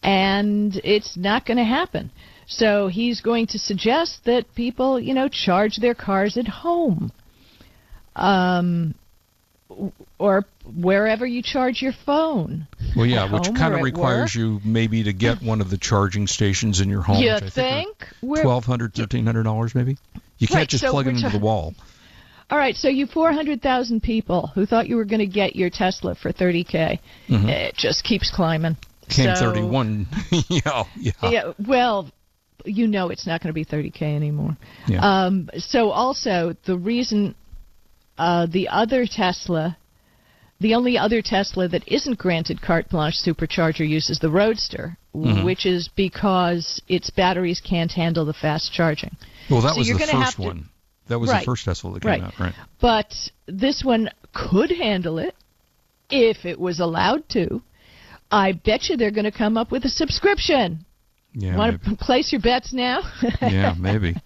and 0.03 0.79
it's 0.85 1.17
not 1.17 1.47
going 1.47 1.57
to 1.57 1.65
happen. 1.65 2.11
So 2.47 2.89
he's 2.89 3.23
going 3.23 3.47
to 3.49 3.59
suggest 3.59 4.25
that 4.25 4.55
people, 4.55 5.01
you 5.01 5.15
know, 5.15 5.29
charge 5.29 5.77
their 5.77 5.95
cars 5.95 6.37
at 6.37 6.49
home, 6.49 7.11
um, 8.15 8.95
or 10.19 10.45
wherever 10.65 11.27
you 11.27 11.43
charge 11.43 11.83
your 11.83 11.93
phone. 11.93 12.67
Well, 12.97 13.07
yeah, 13.07 13.31
which 13.31 13.55
kind 13.55 13.75
of 13.75 13.83
requires 13.83 14.35
work? 14.35 14.35
you 14.35 14.61
maybe 14.65 15.03
to 15.05 15.13
get 15.13 15.43
one 15.43 15.61
of 15.61 15.71
the 15.71 15.79
charging 15.79 16.27
stations 16.27 16.81
in 16.81 16.89
your 16.89 17.03
home. 17.03 17.23
you 17.23 17.35
which 17.35 17.43
I 17.45 17.49
think? 17.51 18.09
Twelve 18.21 18.65
hundred, 18.65 18.95
thirteen 18.95 19.27
hundred 19.27 19.43
dollars, 19.45 19.75
maybe. 19.75 19.97
You 20.39 20.47
can't 20.47 20.59
Right, 20.61 20.69
just 20.69 20.85
so 20.85 20.91
plug 20.93 21.07
it 21.07 21.11
into 21.11 21.23
ta- 21.23 21.29
the 21.31 21.39
wall. 21.39 21.75
All 22.51 22.57
right, 22.57 22.75
so 22.77 22.89
you 22.89 23.07
400,000 23.07 24.03
people 24.03 24.47
who 24.55 24.65
thought 24.65 24.89
you 24.89 24.97
were 24.97 25.05
going 25.05 25.19
to 25.21 25.27
get 25.27 25.55
your 25.55 25.69
Tesla 25.69 26.15
for 26.15 26.33
30k, 26.33 26.99
it 27.29 27.77
just 27.77 28.05
keeps 28.05 28.31
climbing. 28.31 28.73
Mm-hmm. 28.73 29.11
Came 29.11 29.37
So- 29.37 29.41
thirty-one. 29.53 30.07
yeah, 30.49 30.85
yeah. 30.99 31.13
Yeah, 31.23 31.53
well, 31.67 32.11
you 32.65 32.87
know 32.87 33.11
it's 33.11 33.27
not 33.27 33.43
going 33.43 33.49
to 33.49 33.53
be 33.53 33.65
30k 33.67 34.01
anymore. 34.03 34.57
Yeah. 34.87 35.01
Um, 35.27 35.51
so 35.59 35.91
also 35.91 36.55
the 36.65 36.77
reason 36.79 37.35
uh, 38.19 38.47
the 38.47 38.69
other 38.69 39.07
Tesla, 39.07 39.77
the 40.61 40.75
only 40.75 40.99
other 40.99 41.23
Tesla 41.23 41.69
that 41.69 41.87
isn't 41.87 42.19
granted 42.19 42.61
carte 42.61 42.89
blanche 42.89 43.17
supercharger 43.25 43.89
use 43.89 44.11
is 44.11 44.19
the 44.19 44.31
Roadster, 44.31 44.97
Mm-hmm. 45.17 45.45
which 45.45 45.67
is 45.67 45.89
because 45.97 46.81
its 46.87 47.11
batteries 47.11 47.61
can't 47.61 47.91
handle 47.91 48.25
the 48.25 48.33
fast 48.35 48.73
charging. 48.73 49.17
Well, 49.51 49.63
that 49.63 49.73
So 49.73 49.79
was 49.79 49.89
the 49.89 49.99
first 49.99 50.37
to- 50.37 50.43
one. 50.43 50.69
That 51.09 51.19
was 51.19 51.31
Right. 51.31 51.41
the 51.41 51.45
first 51.47 51.65
Tesla 51.65 51.95
that 51.95 52.03
came 52.03 52.11
Right. 52.11 52.23
out, 52.23 52.39
right? 52.39 52.55
But 52.81 53.13
this 53.47 53.83
one 53.83 54.11
could 54.33 54.71
handle 54.71 55.19
it 55.19 55.35
if 56.11 56.45
it 56.45 56.61
was 56.61 56.79
allowed 56.79 57.29
to. 57.31 57.63
I 58.31 58.53
bet 58.53 58.89
you 58.89 58.97
they're 58.97 59.11
going 59.11 59.25
to 59.25 59.33
come 59.33 59.57
up 59.57 59.71
with 59.73 59.85
a 59.87 59.89
subscription. 59.89 60.85
Yeah, 61.39 61.57
Want 61.57 61.85
to 61.85 61.95
place 61.95 62.33
your 62.33 62.41
bets 62.41 62.73
now? 62.73 63.03
yeah, 63.41 63.73
maybe. 63.79 64.17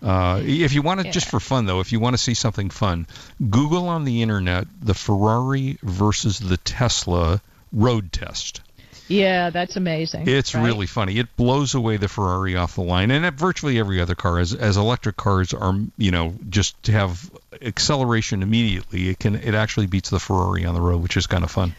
Uh, 0.00 0.40
if 0.42 0.72
you 0.72 0.80
want 0.80 1.02
to, 1.02 1.10
just 1.10 1.28
for 1.28 1.38
fun 1.38 1.66
though, 1.66 1.80
if 1.80 1.92
you 1.92 2.00
want 2.00 2.14
to 2.14 2.18
see 2.18 2.32
something 2.32 2.70
fun, 2.70 3.06
Google 3.50 3.88
on 3.88 4.04
the 4.04 4.22
internet 4.22 4.66
the 4.80 4.94
Ferrari 4.94 5.76
versus 5.82 6.38
the 6.38 6.56
Tesla 6.56 7.42
road 7.74 8.10
test. 8.10 8.62
yeah, 9.06 9.50
that's 9.50 9.76
amazing. 9.76 10.26
It's 10.26 10.54
right? 10.54 10.64
really 10.64 10.86
funny. 10.86 11.18
It 11.18 11.36
blows 11.36 11.74
away 11.74 11.98
the 11.98 12.08
Ferrari 12.08 12.56
off 12.56 12.76
the 12.76 12.82
line, 12.82 13.10
and 13.10 13.26
at 13.26 13.34
virtually 13.34 13.78
every 13.78 14.00
other 14.00 14.14
car, 14.14 14.38
as 14.38 14.54
as 14.54 14.78
electric 14.78 15.18
cars 15.18 15.52
are, 15.52 15.74
you 15.98 16.10
know, 16.10 16.34
just 16.48 16.82
to 16.84 16.92
have 16.92 17.30
acceleration 17.60 18.42
immediately. 18.42 19.10
It 19.10 19.18
can 19.18 19.34
it 19.34 19.54
actually 19.54 19.88
beats 19.88 20.08
the 20.08 20.18
Ferrari 20.18 20.64
on 20.64 20.74
the 20.74 20.80
road, 20.80 21.02
which 21.02 21.18
is 21.18 21.26
kind 21.26 21.44
of 21.44 21.50
fun. 21.50 21.74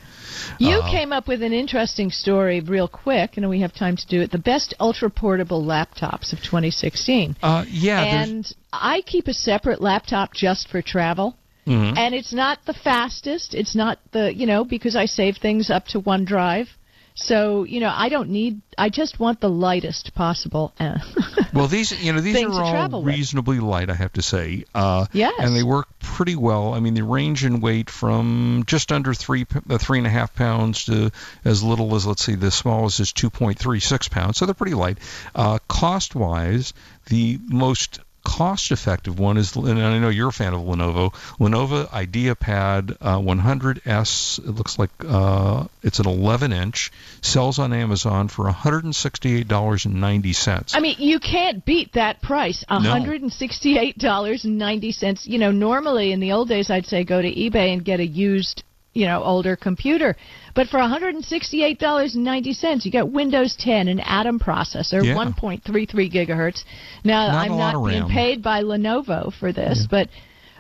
You 0.59 0.79
Uh, 0.79 0.91
came 0.91 1.13
up 1.13 1.27
with 1.27 1.41
an 1.41 1.53
interesting 1.53 2.12
story 2.12 2.59
real 2.59 2.88
quick, 2.88 3.38
and 3.38 3.50
we 3.50 3.62
have 3.62 3.73
time 3.73 3.95
to 3.97 4.07
do 4.07 4.21
it. 4.21 4.31
The 4.31 4.38
best 4.38 4.73
ultra 4.79 5.09
portable 5.09 5.63
laptops 5.63 6.33
of 6.33 6.41
2016. 6.41 7.35
Uh, 7.41 7.65
yeah, 7.69 8.01
and 8.03 8.53
I 8.71 9.01
keep 9.01 9.27
a 9.27 9.33
separate 9.33 9.81
laptop 9.81 10.33
just 10.33 10.67
for 10.69 10.81
travel. 10.81 11.35
Mm-hmm. 11.65 11.97
and 11.97 12.13
it's 12.13 12.33
not 12.33 12.59
the 12.65 12.73
fastest. 12.73 13.53
It's 13.53 13.73
not 13.73 13.97
the 14.12 14.33
you 14.35 14.45
know 14.45 14.65
because 14.65 14.97
I 14.97 15.05
save 15.05 15.38
things 15.38 15.69
up 15.69 15.85
to 15.88 16.01
OneDrive. 16.01 16.67
So 17.15 17.63
you 17.63 17.79
know 17.79 17.91
I 17.93 18.10
don't 18.10 18.29
need. 18.29 18.62
I 18.77 18.89
just 18.89 19.20
want 19.20 19.39
the 19.39 19.50
lightest 19.50 20.15
possible. 20.15 20.74
uh, 20.79 20.98
Well, 21.53 21.67
these 21.67 22.03
you 22.03 22.12
know 22.13 22.22
these 22.22 22.41
are 22.41 22.50
all 22.51 22.72
travel 22.72 23.03
with. 23.03 23.13
reasonably 23.15 23.60
light, 23.60 23.89
I 23.91 23.93
have 23.93 24.13
to 24.13 24.22
say. 24.24 24.65
Uh, 24.74 25.05
Yes. 25.13 25.36
And 25.38 25.55
they 25.55 25.62
work 25.63 25.88
pretty 26.00 26.36
well. 26.36 26.74
I 26.74 26.79
mean, 26.79 26.96
they 26.96 27.03
range 27.03 27.46
in 27.46 27.62
weight 27.62 27.89
from 27.91 28.63
just 28.65 28.91
under 28.91 29.13
three 29.13 29.46
uh, 29.70 29.77
three 29.77 30.00
and 30.00 30.08
a 30.08 30.10
half 30.10 30.34
pounds 30.36 30.86
to 30.86 31.12
as 31.46 31.62
little 31.62 31.93
as 31.96 32.08
let's 32.08 32.24
see, 32.25 32.34
the 32.36 32.50
smallest 32.50 33.00
is 33.00 33.13
2.36 33.13 34.10
pounds. 34.10 34.38
So 34.38 34.46
they're 34.46 34.55
pretty 34.55 34.74
light. 34.75 34.98
Uh, 35.36 35.60
cost 35.67 36.15
wise, 36.15 36.74
the 37.10 37.39
most 37.48 38.00
cost 38.23 38.71
effective 38.71 39.19
one 39.19 39.37
is 39.37 39.55
and 39.55 39.81
I 39.81 39.97
know 39.99 40.09
you're 40.09 40.29
a 40.29 40.33
fan 40.33 40.53
of 40.53 40.61
Lenovo 40.61 41.13
Lenovo 41.39 41.87
IdeaPad 41.89 42.97
uh, 43.01 43.19
100S 43.19 44.39
it 44.39 44.51
looks 44.51 44.79
like 44.79 44.91
uh, 45.07 45.65
it's 45.81 45.99
an 45.99 46.07
11 46.07 46.53
inch 46.53 46.91
sells 47.21 47.59
on 47.59 47.73
Amazon 47.73 48.29
for 48.29 48.45
$168.90 48.45 50.73
I 50.73 50.79
mean, 50.79 50.95
you 50.99 51.19
can't 51.19 51.65
beat 51.65 51.93
that 51.93 52.21
price. 52.21 52.63
No. 52.69 52.77
$168.90. 52.79 55.25
You 55.25 55.39
know, 55.39 55.51
normally 55.51 56.11
in 56.11 56.19
the 56.19 56.33
old 56.33 56.49
days, 56.49 56.69
I'd 56.69 56.85
say 56.85 57.03
go 57.03 57.19
to 57.21 57.27
eBay 57.27 57.73
and 57.73 57.83
get 57.83 57.99
a 57.99 58.05
used, 58.05 58.63
you 58.93 59.05
know, 59.05 59.23
older 59.23 59.55
computer. 59.55 60.15
But 60.53 60.69
for 60.69 60.79
$168.90, 60.79 62.85
you 62.85 62.91
get 62.91 63.09
Windows 63.09 63.55
10, 63.55 63.88
an 63.88 64.00
Atom 64.00 64.39
processor, 64.39 65.03
Yeah. 65.03 65.15
1.33 65.15 66.12
gigahertz. 66.12 66.63
Now, 67.03 67.27
Not 67.27 67.35
I'm 67.45 67.57
not 67.57 67.85
being 67.85 68.07
paid 68.07 68.43
by 68.43 68.63
Lenovo 68.63 69.33
for 69.33 69.51
this, 69.51 69.88
but 69.89 70.09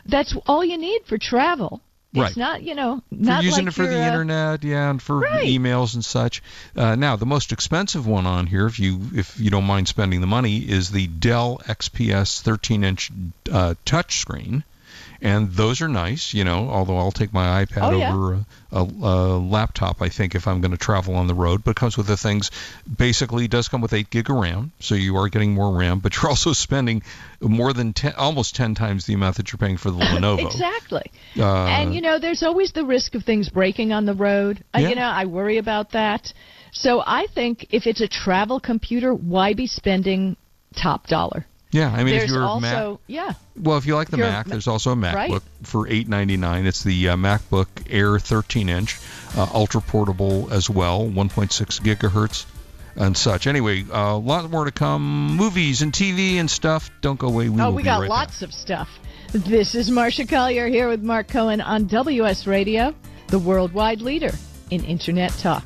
that's 0.05 0.35
all 0.47 0.65
you 0.65 0.77
need 0.77 1.01
for 1.05 1.17
travel. 1.17 1.81
Right. 2.15 2.27
It's 2.27 2.37
not, 2.37 2.61
you 2.61 2.75
know, 2.75 3.01
not 3.09 3.39
for 3.39 3.45
using 3.45 3.65
like 3.65 3.73
it 3.73 3.75
for 3.75 3.87
the 3.87 4.03
uh, 4.03 4.07
internet, 4.07 4.63
yeah, 4.63 4.91
and 4.91 5.01
for 5.01 5.21
Right. 5.21 5.47
emails 5.47 5.95
and 5.95 6.05
such. 6.05 6.43
Uh, 6.75 6.93
now, 6.95 7.15
the 7.15 7.25
most 7.25 7.51
expensive 7.51 8.05
one 8.05 8.27
on 8.27 8.45
here, 8.45 8.67
if 8.67 8.79
you 8.79 9.01
if 9.15 9.39
you 9.39 9.49
don't 9.49 9.63
mind 9.63 9.87
spending 9.87 10.21
the 10.21 10.27
money, 10.27 10.57
is 10.57 10.91
the 10.91 11.07
Dell 11.07 11.59
XPS 11.65 12.43
13-inch 12.43 13.09
uh, 13.51 13.73
touchscreen, 13.83 14.61
and 15.23 15.51
those 15.51 15.81
are 15.81 15.87
nice. 15.87 16.33
You 16.33 16.43
know, 16.43 16.69
although 16.69 16.97
I'll 16.97 17.11
take 17.11 17.33
my 17.33 17.65
iPad 17.65 17.81
Oh, 17.91 17.97
yeah. 17.97 18.13
over 18.13 18.33
a, 18.33 18.45
a, 18.71 18.83
a 18.83 19.15
laptop, 19.39 20.01
I 20.01 20.09
think, 20.09 20.35
if 20.35 20.47
I'm 20.47 20.61
going 20.61 20.71
to 20.71 20.77
travel 20.77 21.15
on 21.15 21.27
the 21.27 21.33
road. 21.33 21.63
But 21.63 21.71
it 21.71 21.77
comes 21.77 21.97
with 21.97 22.07
the 22.07 22.17
things. 22.17 22.51
Basically, 22.97 23.45
it 23.45 23.51
does 23.51 23.67
come 23.69 23.81
with 23.81 23.93
8 23.93 24.09
gig 24.09 24.29
of 24.29 24.35
RAM, 24.35 24.71
so 24.79 24.95
you 24.95 25.15
are 25.17 25.29
getting 25.29 25.53
more 25.53 25.75
RAM, 25.77 25.99
but 25.99 26.15
you're 26.21 26.29
also 26.29 26.53
spending 26.53 27.01
more 27.41 27.73
than 27.73 27.93
10, 27.93 28.13
almost 28.17 28.55
10 28.55 28.75
times 28.75 29.05
the 29.05 29.13
amount 29.13 29.37
that 29.37 29.51
you're 29.51 29.57
paying 29.57 29.77
for 29.77 29.89
the 29.91 29.97
Lenovo. 30.13 30.45
Exactly. 30.45 31.11
Uh, 31.37 31.65
and 31.65 31.95
you 31.95 32.01
know, 32.01 32.19
there's 32.19 32.43
always 32.43 32.71
the 32.73 32.85
risk 32.85 33.15
of 33.15 33.23
things 33.23 33.49
breaking 33.49 33.91
on 33.93 34.05
the 34.05 34.13
road. 34.13 34.63
Uh, 34.73 34.79
Yeah. 34.79 34.89
You 34.89 34.95
know, 34.95 35.07
I 35.07 35.25
worry 35.25 35.57
about 35.57 35.91
that. 35.91 36.33
So 36.71 37.01
I 37.05 37.27
think 37.33 37.67
if 37.71 37.85
it's 37.87 38.01
a 38.01 38.07
travel 38.07 38.59
computer, 38.59 39.13
why 39.13 39.53
be 39.53 39.67
spending 39.67 40.35
top 40.75 41.07
dollar? 41.07 41.45
Yeah, 41.73 41.91
I 41.91 42.03
mean, 42.03 42.13
there's 42.15 42.23
if 42.23 42.29
you're 42.29 42.43
also 42.43 42.91
Mac, 42.91 42.99
yeah. 43.07 43.33
Well, 43.55 43.77
if 43.77 43.85
you 43.85 43.95
like 43.95 44.09
the 44.09 44.17
Your 44.17 44.27
Mac, 44.27 44.45
Ma- 44.45 44.51
there's 44.51 44.67
also 44.67 44.91
a 44.91 44.95
MacBook 44.95 45.15
Right. 45.15 45.41
for 45.63 45.87
$8.99. 45.87 46.65
It's 46.65 46.83
the 46.83 47.09
uh, 47.09 47.15
MacBook 47.15 47.67
Air 47.89 48.11
13-inch, 48.11 48.99
uh, 49.35 49.47
ultra 49.53 49.81
portable 49.81 50.47
as 50.51 50.69
well, 50.69 51.01
1.6 51.05 51.81
gigahertz 51.81 52.45
and 52.95 53.17
such. 53.17 53.47
Anyway, 53.47 53.85
a 53.91 54.15
lot 54.15 54.49
more 54.49 54.65
to 54.65 54.71
come. 54.71 55.35
Movies 55.35 55.81
and 55.81 55.91
TV 55.91 56.35
and 56.35 56.49
stuff. 56.49 56.91
Don't 57.01 57.19
go 57.19 57.27
away. 57.27 57.49
We 57.49 57.59
oh, 57.61 57.71
we 57.71 57.83
got 57.83 58.01
right 58.01 58.09
lots 58.09 58.41
of 58.41 58.53
stuff. 58.53 58.89
This 59.31 59.73
is 59.73 59.89
Marcia 59.89 60.27
Collier 60.27 60.67
here 60.67 60.87
with 60.87 61.01
Mark 61.01 61.27
Cohen 61.27 61.59
on 61.59 61.87
WS 61.87 62.45
Radio, 62.45 62.93
the 63.29 63.39
worldwide 63.39 63.99
leader 64.01 64.31
in 64.69 64.83
internet 64.83 65.31
talk. 65.31 65.65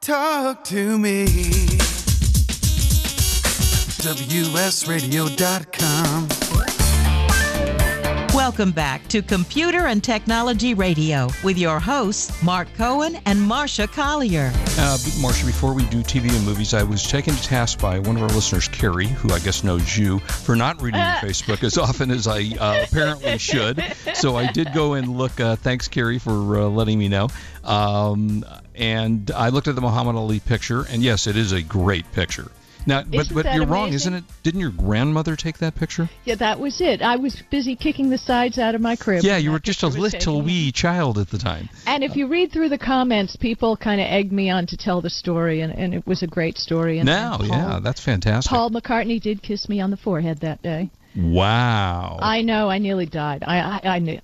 talk 0.00 0.64
to 0.64 0.98
me. 0.98 1.26
WSRadio.com. 5.06 6.28
Welcome 8.34 8.70
back 8.70 9.08
to 9.08 9.22
Computer 9.22 9.86
and 9.86 10.04
Technology 10.04 10.74
Radio 10.74 11.28
with 11.42 11.58
your 11.58 11.80
hosts, 11.80 12.40
Mark 12.42 12.68
Cohen 12.74 13.18
and 13.26 13.40
Marcia 13.42 13.88
Collier. 13.88 14.52
Uh, 14.78 14.98
b- 15.04 15.10
Marcia, 15.20 15.46
before 15.46 15.72
we 15.74 15.84
do 15.86 16.02
TV 16.02 16.30
and 16.36 16.44
movies, 16.44 16.72
I 16.74 16.82
was 16.84 17.02
taken 17.02 17.34
to 17.34 17.42
task 17.42 17.80
by 17.80 17.98
one 17.98 18.14
of 18.16 18.22
our 18.22 18.28
listeners, 18.28 18.68
Carrie, 18.68 19.06
who 19.08 19.32
I 19.32 19.38
guess 19.40 19.64
knows 19.64 19.96
you, 19.96 20.18
for 20.20 20.54
not 20.54 20.80
reading 20.82 21.00
your 21.00 21.08
Facebook 21.14 21.64
as 21.64 21.76
often 21.78 22.10
as 22.10 22.28
I 22.28 22.42
uh, 22.60 22.84
apparently 22.88 23.38
should. 23.38 23.82
So 24.14 24.36
I 24.36 24.52
did 24.52 24.72
go 24.74 24.92
and 24.94 25.08
look. 25.16 25.40
Uh, 25.40 25.56
thanks, 25.56 25.88
Carrie, 25.88 26.18
for 26.18 26.60
uh, 26.60 26.68
letting 26.68 26.98
me 26.98 27.08
know. 27.08 27.28
Um, 27.64 28.44
and 28.76 29.30
I 29.30 29.48
looked 29.48 29.68
at 29.68 29.74
the 29.74 29.80
Muhammad 29.80 30.16
Ali 30.16 30.40
picture, 30.40 30.82
and 30.82 31.02
yes, 31.02 31.26
it 31.26 31.36
is 31.36 31.52
a 31.52 31.62
great 31.62 32.10
picture. 32.12 32.50
Now, 32.86 33.02
but, 33.02 33.20
Isn't 33.20 33.34
but 33.34 33.44
that 33.44 33.56
you're 33.56 33.66
wrong, 33.66 33.92
isn't 33.92 34.14
it? 34.14 34.22
Didn't 34.44 34.60
your 34.60 34.70
grandmother 34.70 35.34
take 35.34 35.58
that 35.58 35.74
picture? 35.74 36.08
Yeah, 36.24 36.36
that 36.36 36.60
was 36.60 36.80
it. 36.80 37.02
I 37.02 37.16
was 37.16 37.42
busy 37.50 37.74
kicking 37.74 38.10
the 38.10 38.18
sides 38.18 38.58
out 38.58 38.76
of 38.76 38.80
my 38.80 38.94
crib. 38.94 39.24
Yeah, 39.24 39.38
you 39.38 39.50
were 39.50 39.58
just 39.58 39.82
a 39.82 39.88
little 39.88 40.40
wee 40.40 40.70
child 40.70 41.18
at 41.18 41.28
the 41.30 41.38
time. 41.38 41.68
And 41.86 42.04
if 42.04 42.14
you 42.14 42.28
read 42.28 42.52
through 42.52 42.68
the 42.68 42.78
comments, 42.78 43.34
people 43.34 43.76
kind 43.76 44.00
of 44.00 44.06
egged 44.06 44.32
me 44.32 44.50
on 44.50 44.66
to 44.66 44.76
tell 44.76 45.00
the 45.00 45.10
story, 45.10 45.62
and, 45.62 45.72
and 45.72 45.94
it 45.94 46.06
was 46.06 46.22
a 46.22 46.28
great 46.28 46.58
story. 46.58 46.98
And, 46.98 47.06
Now, 47.06 47.38
and 47.38 47.48
yeah, 47.48 47.80
that's 47.82 48.00
fantastic. 48.00 48.50
Paul 48.50 48.70
McCartney 48.70 49.20
did 49.20 49.42
kiss 49.42 49.68
me 49.68 49.80
on 49.80 49.90
the 49.90 49.96
forehead 49.96 50.38
that 50.40 50.62
day. 50.62 50.90
Wow. 51.16 52.18
I 52.20 52.42
know, 52.42 52.68
I 52.68 52.78
nearly 52.78 53.06
died. 53.06 53.42
I, 53.46 53.80
I, 53.82 53.88
I 53.96 53.98
knew 53.98 54.20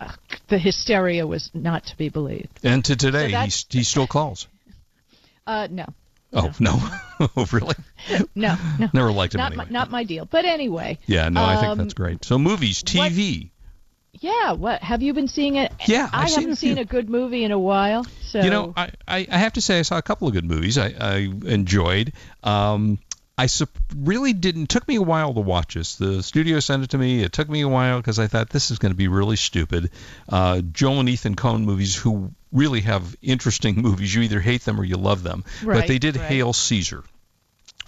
the 0.49 0.59
hysteria 0.59 1.27
was 1.27 1.51
not 1.55 1.87
to 1.87 1.97
be 1.97 2.09
believed. 2.09 2.61
And 2.63 2.85
to 2.85 2.97
today, 2.97 3.31
So 3.31 3.39
he, 3.39 3.79
he 3.79 3.85
still 3.85 4.07
calls. 4.07 4.47
Uh, 5.47 5.69
no, 5.71 5.87
Oh 6.35 6.51
no! 6.59 6.81
oh 7.37 7.47
really? 7.53 7.75
no, 8.35 8.57
no. 8.79 8.89
Never 8.93 9.13
liked 9.13 9.35
him 9.35 9.41
not 9.41 9.53
anyway. 9.53 9.67
my, 9.67 9.71
not 9.71 9.91
my 9.91 10.05
deal. 10.05 10.25
But 10.25 10.45
anyway. 10.45 10.99
Yeah, 11.07 11.29
no, 11.29 11.45
I 11.45 11.57
think 11.57 11.69
um, 11.73 11.79
that's 11.79 11.95
great. 11.95 12.25
So 12.25 12.39
movies, 12.39 12.83
TV. 12.83 13.51
Yeah, 14.15 14.53
what 14.53 14.83
have 14.83 15.03
you 15.03 15.15
been 15.15 15.29
seeing 15.29 15.57
it? 15.57 15.73
Yeah, 15.87 16.09
I 16.13 16.23
I've 16.23 16.29
seen 16.29 16.41
haven't 16.41 16.53
a 16.53 16.57
seen 16.57 16.79
a 16.79 16.85
good 16.85 17.11
movie 17.11 17.45
in 17.45 17.51
a 17.51 17.59
while. 17.59 18.07
So 18.23 18.41
You 18.41 18.51
know, 18.51 18.73
I, 18.77 18.91
I, 19.07 19.27
I 19.31 19.39
have 19.39 19.55
to 19.55 19.61
say 19.61 19.79
I 19.79 19.83
saw 19.83 19.99
a 19.99 20.03
couple 20.03 20.29
of 20.29 20.35
good 20.35 20.45
movies 20.45 20.79
I, 20.79 20.95
I 20.99 21.17
enjoyed. 21.45 22.13
Um, 22.43 22.99
I 23.39 23.47
sup- 23.47 23.79
really 23.97 24.35
didn't. 24.35 24.69
Took 24.69 24.87
me 24.87 24.97
a 24.97 25.03
while 25.03 25.33
to 25.35 25.41
watch 25.41 25.75
this. 25.75 25.97
The 25.97 26.23
studio 26.23 26.61
sent 26.61 26.85
it 26.85 26.91
to 26.91 26.99
me. 26.99 27.23
It 27.23 27.33
took 27.33 27.49
me 27.49 27.63
a 27.63 27.69
while 27.69 27.97
because 27.99 28.19
I 28.19 28.27
thought 28.27 28.51
this 28.51 28.71
is 28.71 28.79
going 28.79 28.93
to 28.93 28.97
be 28.97 29.09
really 29.09 29.37
stupid. 29.37 29.91
Uh, 30.29 30.61
Joel 30.61 31.01
and 31.01 31.09
Ethan 31.09 31.35
Coen 31.35 31.65
movies, 31.65 31.97
who 31.97 32.33
really 32.53 32.83
have 32.83 33.17
interesting 33.23 33.77
movies. 33.83 34.15
You 34.15 34.23
either 34.23 34.41
hate 34.41 34.65
them 34.65 34.79
or 34.79 34.85
you 34.85 34.97
love 34.97 35.23
them. 35.23 35.45
but 35.65 35.87
they 35.87 35.99
did 35.99 36.17
right. 36.17 36.27
Hail 36.27 36.53
Caesar. 36.53 37.05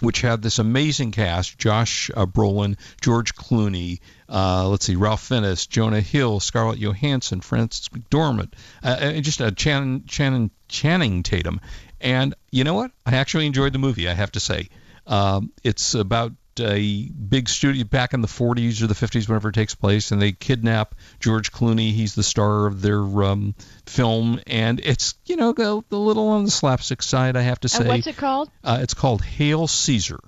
Which 0.01 0.19
had 0.19 0.41
this 0.41 0.59
amazing 0.59 1.11
cast: 1.11 1.57
Josh 1.57 2.11
uh, 2.13 2.25
Brolin, 2.25 2.75
George 2.99 3.33
Clooney, 3.33 4.01
uh, 4.27 4.67
let's 4.67 4.85
see, 4.85 4.97
Ralph 4.97 5.21
Fiennes, 5.25 5.67
Jonah 5.67 6.01
Hill, 6.01 6.41
Scarlett 6.41 6.79
Johansson, 6.79 7.39
Frances 7.39 7.87
McDormand, 7.89 8.51
uh, 8.83 8.97
and 8.99 9.23
just 9.23 9.39
uh, 9.39 9.51
Channing, 9.51 10.03
Channing, 10.05 10.51
Channing 10.67 11.23
Tatum. 11.23 11.61
And 12.01 12.35
you 12.51 12.65
know 12.65 12.73
what? 12.73 12.91
I 13.05 13.15
actually 13.15 13.45
enjoyed 13.45 13.71
the 13.71 13.79
movie. 13.79 14.09
I 14.09 14.13
have 14.13 14.33
to 14.33 14.41
say, 14.41 14.67
um, 15.07 15.51
it's 15.63 15.93
about 15.95 16.33
a 16.59 17.09
big 17.09 17.49
studio 17.49 17.83
back 17.83 18.13
in 18.13 18.21
the 18.21 18.27
40s 18.29 18.81
or 18.81 18.87
the 18.87 18.93
50s, 18.93 19.27
whenever 19.27 19.49
it 19.49 19.55
takes 19.55 19.75
place, 19.75 20.11
and 20.11 20.21
they 20.21 20.31
kidnap 20.31 20.95
George 21.19 21.51
Clooney. 21.51 21.91
He's 21.91 22.15
the 22.15 22.23
star 22.23 22.65
of 22.65 22.81
their 22.81 23.01
um, 23.23 23.55
film, 23.85 24.39
and 24.47 24.79
it's 24.83 25.15
you 25.25 25.35
know 25.35 25.53
a, 25.57 25.83
a 25.93 25.97
little 25.97 26.29
on 26.29 26.45
the 26.45 26.51
slapstick 26.51 27.01
side. 27.01 27.35
I 27.35 27.41
have 27.41 27.59
to 27.61 27.69
say. 27.69 27.79
and 27.79 27.87
what's 27.89 28.07
it 28.07 28.17
called? 28.17 28.49
Uh, 28.63 28.79
it's 28.81 28.93
called 28.93 29.21
Hail 29.21 29.67
Caesar 29.67 30.19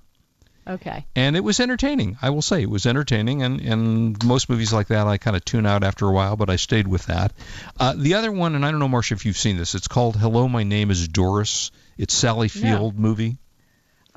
Okay. 0.68 1.06
and 1.16 1.38
it 1.38 1.44
was 1.46 1.62
entertaining. 1.62 2.18
I 2.22 2.30
will 2.32 2.42
say 2.42 2.62
it 2.62 2.70
was 2.70 2.86
entertaining, 2.86 3.42
and, 3.42 3.62
and 3.62 4.26
most 4.26 4.50
movies 4.50 4.74
like 4.74 4.88
that 4.88 5.08
I 5.08 5.18
kind 5.18 5.38
of 5.38 5.46
tune 5.46 5.66
out 5.66 5.84
after 5.84 6.06
a 6.08 6.12
while, 6.12 6.36
but 6.36 6.50
I 6.50 6.58
stayed 6.58 6.88
with 6.90 7.06
that. 7.06 7.32
Uh, 7.80 7.94
the 7.96 8.16
other 8.16 8.32
one, 8.34 8.54
and 8.54 8.66
I 8.66 8.72
don't 8.72 8.82
know, 8.82 8.90
Marcia, 8.90 9.14
if 9.14 9.26
you've 9.26 9.38
seen 9.38 9.56
this, 9.56 9.76
it's 9.76 9.88
called 9.88 10.18
Hello, 10.18 10.50
My 10.50 10.64
Name 10.64 10.92
is 10.92 11.08
Doris. 11.08 11.72
It's 11.98 12.14
Sally 12.14 12.50
Field 12.50 13.00
movie. 13.00 13.38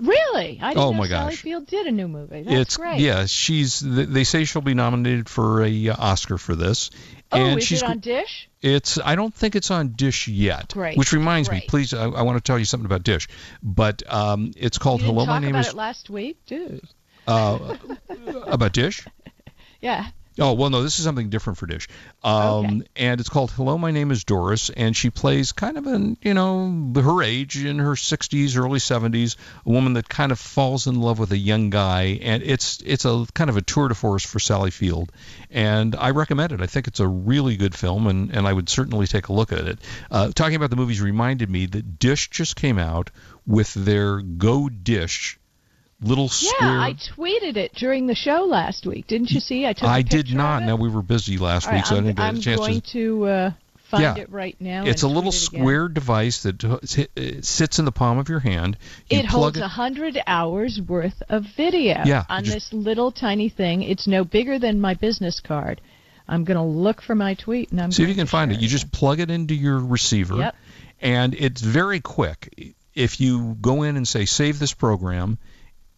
Really? 0.02 0.58
I 0.62 0.70
didn't 0.70 0.82
Oh, 0.84 0.90
know 0.92 0.98
my 0.98 1.08
Sally 1.08 1.30
gosh. 1.32 1.42
Field 1.42 1.66
did 1.66 1.86
a 1.86 1.90
new 1.90 2.08
movie. 2.08 2.42
That's 2.42 2.56
it's 2.56 2.76
great. 2.76 3.00
yeah, 3.00 3.26
she's. 3.26 3.80
They 3.80 4.24
say 4.24 4.44
she'll 4.44 4.62
be 4.62 4.74
nominated 4.74 5.28
for 5.28 5.62
a 5.62 5.88
uh, 5.88 5.96
Oscar 5.98 6.38
for 6.38 6.54
this. 6.54 6.90
Oh, 7.32 7.38
and 7.40 7.58
is 7.58 7.64
she's 7.66 7.82
it 7.82 7.88
on 7.88 7.98
Dish? 8.00 8.48
It's. 8.62 8.98
I 8.98 9.14
don't 9.14 9.32
think 9.34 9.56
it's 9.56 9.70
on 9.70 9.90
Dish 9.90 10.26
yet. 10.28 10.72
Great, 10.72 10.96
Which 10.98 11.12
reminds 11.12 11.50
me, 11.50 11.64
please, 11.68 11.94
I, 11.94 12.04
I 12.04 12.22
want 12.22 12.38
to 12.38 12.42
tell 12.42 12.58
you 12.58 12.64
something 12.64 12.86
about 12.86 13.02
Dish. 13.04 13.28
But 13.62 14.02
um, 14.12 14.52
it's 14.56 14.78
called 14.78 15.02
Hello, 15.02 15.24
My 15.26 15.38
Name 15.38 15.50
about 15.50 15.60
is 15.60 15.68
it 15.68 15.76
last 15.76 16.10
week, 16.10 16.38
dude. 16.46 16.82
uh, 17.28 17.76
about 18.46 18.72
Dish. 18.72 19.06
Yeah. 19.82 20.08
Oh 20.38 20.52
well, 20.52 20.70
no, 20.70 20.82
this 20.82 20.98
is 20.98 21.04
something 21.04 21.28
different 21.28 21.58
for 21.58 21.66
Dish, 21.66 21.88
um, 22.22 22.84
and 22.94 23.20
it's 23.20 23.28
called 23.28 23.50
Hello, 23.50 23.76
My 23.76 23.90
Name 23.90 24.12
is 24.12 24.22
Doris, 24.22 24.70
and 24.70 24.96
she 24.96 25.10
plays 25.10 25.50
kind 25.50 25.76
of 25.76 25.86
an 25.88 26.16
you 26.22 26.34
know 26.34 26.92
her 26.94 27.22
age 27.22 27.56
in 27.64 27.80
her 27.80 27.92
60s, 27.92 28.56
early 28.56 28.78
70s, 28.78 29.36
a 29.66 29.68
woman 29.68 29.94
that 29.94 30.08
kind 30.08 30.30
of 30.30 30.38
falls 30.38 30.86
in 30.86 31.00
love 31.00 31.18
with 31.18 31.32
a 31.32 31.36
young 31.36 31.70
guy, 31.70 32.20
and 32.22 32.44
it's 32.44 32.80
it's 32.86 33.04
a 33.04 33.26
kind 33.34 33.50
of 33.50 33.56
a 33.56 33.62
tour 33.62 33.88
de 33.88 33.94
force 33.94 34.24
for 34.24 34.38
Sally 34.38 34.70
Field, 34.70 35.10
and 35.50 35.96
I 35.96 36.10
recommend 36.10 36.52
it. 36.52 36.60
I 36.60 36.66
think 36.66 36.86
it's 36.86 37.00
a 37.00 37.08
really 37.08 37.56
good 37.56 37.74
film, 37.74 38.06
and 38.06 38.30
and 38.30 38.46
I 38.46 38.52
would 38.52 38.68
certainly 38.68 39.08
take 39.08 39.28
a 39.28 39.32
look 39.32 39.50
at 39.50 39.66
it. 39.66 39.80
Uh, 40.12 40.30
talking 40.32 40.54
about 40.54 40.70
the 40.70 40.76
movies 40.76 41.00
reminded 41.00 41.50
me 41.50 41.66
that 41.66 41.98
Dish 41.98 42.30
just 42.30 42.54
came 42.54 42.78
out 42.78 43.10
with 43.46 43.74
their 43.74 44.20
Go 44.20 44.68
Dish 44.68 45.39
little 46.02 46.24
Yeah, 46.24 46.50
square. 46.56 46.80
I 46.80 46.94
tweeted 46.94 47.56
it 47.56 47.74
during 47.74 48.06
the 48.06 48.14
show 48.14 48.44
last 48.44 48.86
week. 48.86 49.06
Didn't 49.06 49.30
you 49.30 49.40
see? 49.40 49.66
I 49.66 49.72
took. 49.72 49.84
a 49.84 49.90
I 49.90 50.02
did 50.02 50.32
not. 50.34 50.62
It. 50.62 50.66
Now 50.66 50.76
we 50.76 50.88
were 50.88 51.02
busy 51.02 51.38
last 51.38 51.66
All 51.66 51.72
week, 51.74 51.82
right, 51.82 51.86
so 51.88 51.94
I 51.94 51.98
I'm, 51.98 52.04
didn't 52.04 52.16
get 52.18 52.34
a 52.38 52.40
chance 52.40 52.60
going 52.60 52.80
to. 52.80 52.90
to 52.92 53.24
uh, 53.26 53.50
find 53.90 54.02
Yeah. 54.02 54.16
it 54.16 54.30
right 54.30 54.56
now. 54.60 54.84
It's 54.86 55.02
a 55.02 55.08
little 55.08 55.30
it 55.30 55.48
again. 55.48 55.60
square 55.60 55.88
device 55.88 56.42
that 56.44 56.64
uh, 56.64 56.78
si- 56.84 57.08
sits 57.42 57.78
in 57.78 57.84
the 57.84 57.92
palm 57.92 58.18
of 58.18 58.28
your 58.28 58.40
hand. 58.40 58.76
You 59.10 59.18
It 59.18 59.26
holds 59.26 59.56
it. 59.58 59.62
a 59.62 59.68
hundred 59.68 60.18
hours 60.26 60.80
worth 60.86 61.22
of 61.28 61.44
video 61.56 62.02
Yeah, 62.04 62.24
on 62.28 62.44
just- 62.44 62.54
this 62.54 62.72
little 62.72 63.12
tiny 63.12 63.48
thing. 63.48 63.82
It's 63.82 64.06
no 64.06 64.24
bigger 64.24 64.58
than 64.58 64.80
my 64.80 64.94
business 64.94 65.40
card. 65.40 65.80
I'm 66.28 66.44
gonna 66.44 66.64
look 66.66 67.02
for 67.02 67.16
my 67.16 67.34
tweet 67.34 67.72
and 67.72 67.80
I'm 67.80 67.90
See 67.90 68.04
if 68.04 68.08
you 68.08 68.14
can 68.14 68.26
find 68.28 68.52
it. 68.52 68.54
share 68.54 68.62
You 68.62 68.68
just 68.68 68.92
plug 68.92 69.18
it 69.18 69.30
into 69.32 69.54
your 69.54 69.80
receiver, 69.80 70.36
Yep. 70.36 70.56
and 71.02 71.34
it's 71.34 71.60
very 71.60 71.98
quick. 72.00 72.74
If 72.94 73.20
you 73.20 73.56
go 73.60 73.82
in 73.82 73.96
and 73.96 74.06
say 74.06 74.24
save 74.26 74.60
this 74.60 74.72
program, 74.72 75.38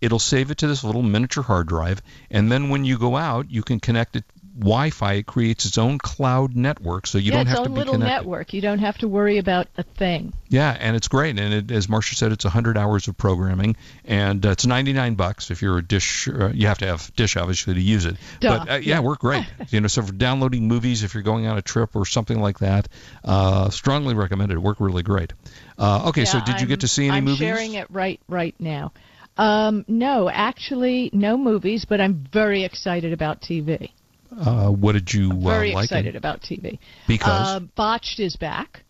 it'll 0.03 0.19
save 0.19 0.51
it 0.51 0.59
to 0.59 0.67
this 0.67 0.85
little 0.85 1.03
miniature 1.03 1.43
hard 1.43 1.69
drive, 1.69 2.03
and 2.31 2.53
then 2.53 2.69
when 2.69 2.85
you 2.85 2.99
go 2.99 3.17
out, 3.17 3.51
you 3.51 3.63
can 3.63 3.81
connect 3.81 4.17
it 4.17 4.25
Wi-Fi. 4.59 5.15
It 5.15 5.27
creates 5.27 5.65
its 5.65 5.79
own 5.79 5.97
cloud 5.97 6.55
network, 6.55 7.07
so 7.07 7.17
you 7.17 7.33
yeah, 7.33 7.39
don't 7.39 7.47
its 7.47 7.51
have 7.51 7.59
own 7.61 7.65
to 7.65 7.71
be 7.71 7.79
little 7.79 7.95
connected. 7.95 8.15
network. 8.17 8.53
You 8.53 8.61
don't 8.61 8.81
have 8.81 8.99
to 8.99 9.09
worry 9.09 9.39
about 9.39 9.67
a 9.79 9.83
thing. 9.83 10.35
Yeah, 10.51 10.77
and 10.79 10.95
it's 10.95 11.09
great. 11.09 11.39
And 11.39 11.55
it, 11.55 11.71
as 11.71 11.89
Marcia 11.89 12.15
said, 12.15 12.33
it's 12.33 12.45
100 12.45 12.77
hours 12.77 13.09
of 13.09 13.17
programming, 13.17 13.77
and 14.05 14.45
uh, 14.45 14.51
it's 14.51 14.67
99 14.67 15.15
bucks 15.15 15.51
if 15.51 15.63
you're 15.63 15.79
a 15.79 15.83
dish. 15.83 16.29
Uh, 16.29 16.51
you 16.53 16.67
have 16.67 16.77
to 16.79 16.87
have 16.87 17.11
dish 17.17 17.39
obviously 17.39 17.73
to 17.73 17.81
use 17.81 18.05
it. 18.05 18.17
Duh. 18.41 18.59
But 18.59 18.71
uh, 18.71 18.75
yeah, 18.77 19.01
work 19.01 19.21
great. 19.21 19.47
you 19.71 19.81
know, 19.81 19.89
so 19.89 20.03
for 20.03 20.13
downloading 20.13 20.69
movies, 20.69 21.03
if 21.03 21.15
you're 21.15 21.23
going 21.23 21.47
on 21.47 21.57
a 21.57 21.63
trip 21.63 21.97
or 21.97 22.05
something 22.05 22.39
like 22.39 22.59
that, 22.59 22.89
uh, 23.25 23.71
strongly 23.71 24.13
recommended. 24.13 24.57
It 24.57 24.61
worked 24.61 24.83
really 24.83 25.03
great. 25.03 25.33
Uh, 25.79 26.09
okay, 26.11 26.27
so 26.27 26.39
did 26.41 26.49
you 26.49 26.55
I'm- 26.57 26.69
get 26.69 26.81
to 26.81 26.89
see 26.89 27.07
any 27.07 27.17
I'm 27.17 27.25
movies? 27.25 27.39
sharing 27.39 27.73
it 27.75 27.87
right 27.91 28.21
right 28.29 28.55
now. 28.59 28.93
Um, 29.37 29.85
no, 29.89 30.29
actually, 30.29 31.11
no 31.13 31.37
movies, 31.37 31.87
but 31.89 32.01
I'm 32.01 32.27
very 32.33 32.65
excited 32.65 33.13
about 33.13 33.41
TV. 33.41 33.91
Uh, 34.39 34.71
what 34.71 34.93
did 34.93 35.13
you 35.13 35.33
Very 35.33 35.73
uh, 35.73 35.77
like? 35.77 35.85
excited 35.85 36.17
about 36.17 36.41
TV. 36.41 36.79
Because? 37.07 37.49
uh, 37.49 37.61
Botched 37.77 38.19
is 38.19 38.37
back. 38.37 38.83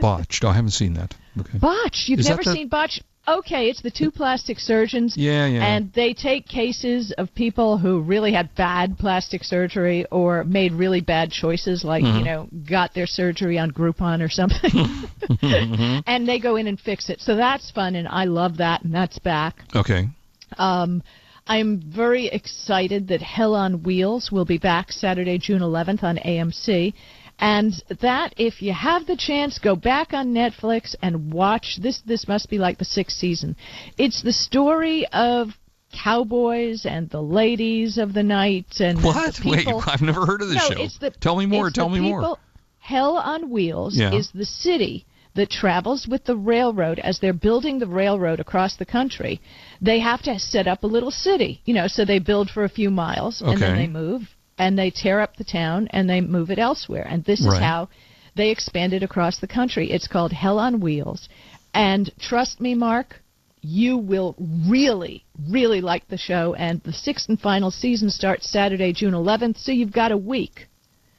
Botched. 0.00 0.44
Oh, 0.44 0.48
I 0.48 0.54
haven't 0.54 0.72
seen 0.72 0.94
that. 0.94 1.14
Okay. 1.38 1.58
Botched. 1.58 2.08
You've 2.08 2.20
Is 2.20 2.26
that 2.26 2.32
never 2.32 2.42
seen 2.42 2.68
Botched? 2.68 3.02
Okay, 3.28 3.68
it's 3.68 3.82
the 3.82 3.90
two 3.90 4.10
plastic 4.10 4.58
surgeons. 4.58 5.14
Yeah, 5.16 5.46
yeah. 5.46 5.64
And 5.66 5.92
they 5.92 6.14
take 6.14 6.46
cases 6.48 7.12
of 7.18 7.34
people 7.34 7.76
who 7.76 8.00
really 8.00 8.32
had 8.32 8.54
bad 8.54 8.96
plastic 8.98 9.44
surgery 9.44 10.06
or 10.10 10.44
made 10.44 10.72
really 10.72 11.00
bad 11.00 11.30
choices, 11.30 11.84
like 11.84 12.02
Mhm. 12.04 12.18
you 12.18 12.24
know, 12.24 12.48
got 12.68 12.94
their 12.94 13.06
surgery 13.06 13.58
on 13.58 13.70
Groupon 13.70 14.22
or 14.22 14.28
something, 14.28 14.70
Mhm. 15.28 16.02
and 16.06 16.26
they 16.26 16.38
go 16.38 16.56
in 16.56 16.66
and 16.66 16.80
fix 16.80 17.10
it. 17.10 17.20
So 17.20 17.36
that's 17.36 17.70
fun, 17.70 17.94
and 17.96 18.08
I 18.08 18.24
love 18.24 18.56
that, 18.58 18.82
and 18.82 18.94
that's 18.94 19.18
back. 19.18 19.62
Okay. 19.76 20.08
Um, 20.56 21.02
I'm 21.46 21.78
very 21.80 22.26
excited 22.26 23.08
that 23.08 23.22
Hell 23.22 23.54
on 23.54 23.82
Wheels 23.82 24.30
will 24.30 24.44
be 24.44 24.58
back 24.58 24.92
Saturday, 24.92 25.38
June 25.38 25.62
11th 25.62 26.04
on 26.04 26.18
AMC. 26.18 26.92
And 27.38 27.72
that, 28.00 28.34
if 28.36 28.62
you 28.62 28.72
have 28.72 29.06
the 29.06 29.16
chance, 29.16 29.58
go 29.58 29.76
back 29.76 30.12
on 30.12 30.34
Netflix 30.34 30.96
and 31.02 31.32
watch 31.32 31.78
this. 31.80 32.00
This 32.04 32.26
must 32.26 32.50
be 32.50 32.58
like 32.58 32.78
the 32.78 32.84
sixth 32.84 33.16
season. 33.16 33.56
It's 33.96 34.22
the 34.22 34.32
story 34.32 35.06
of 35.12 35.48
cowboys 35.92 36.84
and 36.84 37.08
the 37.10 37.22
ladies 37.22 37.96
of 37.96 38.12
the 38.12 38.22
night 38.22 38.80
and 38.80 39.02
What? 39.02 39.38
Wait. 39.44 39.68
I've 39.86 40.02
never 40.02 40.26
heard 40.26 40.42
of 40.42 40.48
this 40.48 40.68
no, 40.68 40.74
show. 40.74 40.82
It's 40.82 40.98
the, 40.98 41.10
Tell 41.10 41.36
me 41.36 41.46
more. 41.46 41.70
Tell 41.70 41.88
me 41.88 42.00
more. 42.00 42.38
Hell 42.78 43.16
on 43.16 43.50
Wheels 43.50 43.96
Yeah. 43.96 44.14
is 44.14 44.30
the 44.32 44.44
city 44.44 45.06
that 45.34 45.50
travels 45.50 46.08
with 46.08 46.24
the 46.24 46.36
railroad 46.36 46.98
as 46.98 47.20
they're 47.20 47.32
building 47.32 47.78
the 47.78 47.86
railroad 47.86 48.40
across 48.40 48.76
the 48.76 48.84
country. 48.84 49.40
They 49.80 50.00
have 50.00 50.22
to 50.22 50.38
set 50.38 50.66
up 50.66 50.82
a 50.82 50.86
little 50.86 51.10
city, 51.10 51.60
you 51.64 51.74
know, 51.74 51.86
so 51.86 52.04
they 52.04 52.18
build 52.18 52.50
for 52.50 52.64
a 52.64 52.68
few 52.68 52.90
miles 52.90 53.40
and 53.42 53.60
then 53.60 53.76
they 53.76 53.86
move 53.86 54.22
and 54.58 54.78
they 54.78 54.90
tear 54.90 55.20
up 55.20 55.36
the 55.36 55.44
town 55.44 55.88
and 55.90 56.08
they 56.08 56.20
move 56.20 56.50
it 56.50 56.58
elsewhere. 56.58 57.06
And 57.08 57.24
this 57.24 57.40
Right. 57.44 57.54
is 57.54 57.58
how 57.60 57.88
they 58.34 58.50
expanded 58.50 59.02
across 59.02 59.38
the 59.38 59.46
country. 59.46 59.90
It's 59.90 60.06
called 60.08 60.32
Hell 60.32 60.58
on 60.58 60.80
Wheels. 60.80 61.28
And 61.74 62.10
trust 62.20 62.60
me, 62.60 62.74
Mark, 62.74 63.22
you 63.60 63.96
will 63.96 64.34
really, 64.38 65.24
really 65.48 65.80
like 65.80 66.06
the 66.08 66.16
show. 66.16 66.54
And 66.54 66.80
the 66.82 66.92
sixth 66.92 67.28
and 67.28 67.40
final 67.40 67.70
season 67.70 68.10
starts 68.10 68.48
Saturday, 68.50 68.92
June 68.92 69.14
11th, 69.14 69.58
so 69.58 69.72
you've 69.72 69.92
got 69.92 70.12
a 70.12 70.16
week. 70.16 70.68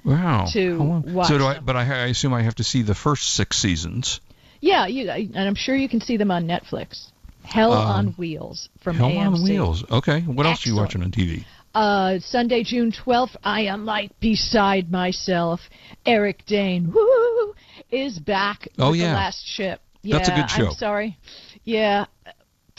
Wow. 0.06 0.46
to 0.54 1.02
watch 1.08 1.28
so 1.28 1.38
do 1.38 1.46
I? 1.46 1.60
But 1.60 1.76
I, 1.76 1.82
I 1.82 2.06
assume 2.08 2.34
I 2.34 2.42
have 2.44 2.56
to 2.56 2.64
see 2.64 2.82
the 2.84 2.96
first 2.96 3.34
six 3.34 3.58
seasons. 3.58 4.22
Yeah, 4.62 4.88
you, 4.88 5.10
and 5.10 5.38
I'm 5.38 5.56
sure 5.56 5.76
you 5.76 5.90
can 5.90 6.00
see 6.02 6.16
them 6.18 6.32
on 6.32 6.46
Netflix. 6.48 7.12
Hell 7.44 7.74
Um, 7.74 7.92
on 7.92 8.08
Wheels 8.14 8.70
from 8.82 8.96
Hell 8.96 9.10
AMC. 9.10 9.26
on 9.36 9.44
Wheels. 9.44 9.84
Okay. 9.92 10.22
What 10.22 10.46
else 10.46 10.66
are 10.66 10.70
you 10.70 10.76
watching 10.76 11.04
on 11.04 11.12
TV? 11.12 11.44
Uh, 11.74 12.20
Sunday, 12.20 12.64
June 12.64 12.92
12th, 12.92 13.36
I 13.44 13.62
am 13.62 13.86
like 13.86 14.18
beside 14.20 14.92
myself. 14.92 15.62
Eric 16.06 16.46
Dane, 16.46 16.92
woo, 16.92 17.54
is 17.92 18.18
back 18.20 18.68
Oh, 18.78 18.94
yeah. 18.94 19.10
the 19.10 19.14
last 19.16 19.46
ship. 19.46 19.82
Yeah, 20.02 20.18
That's 20.18 20.30
a 20.30 20.36
good 20.36 20.50
show. 20.50 20.68
I'm 20.68 20.74
sorry. 20.74 21.18
Yeah, 21.64 22.06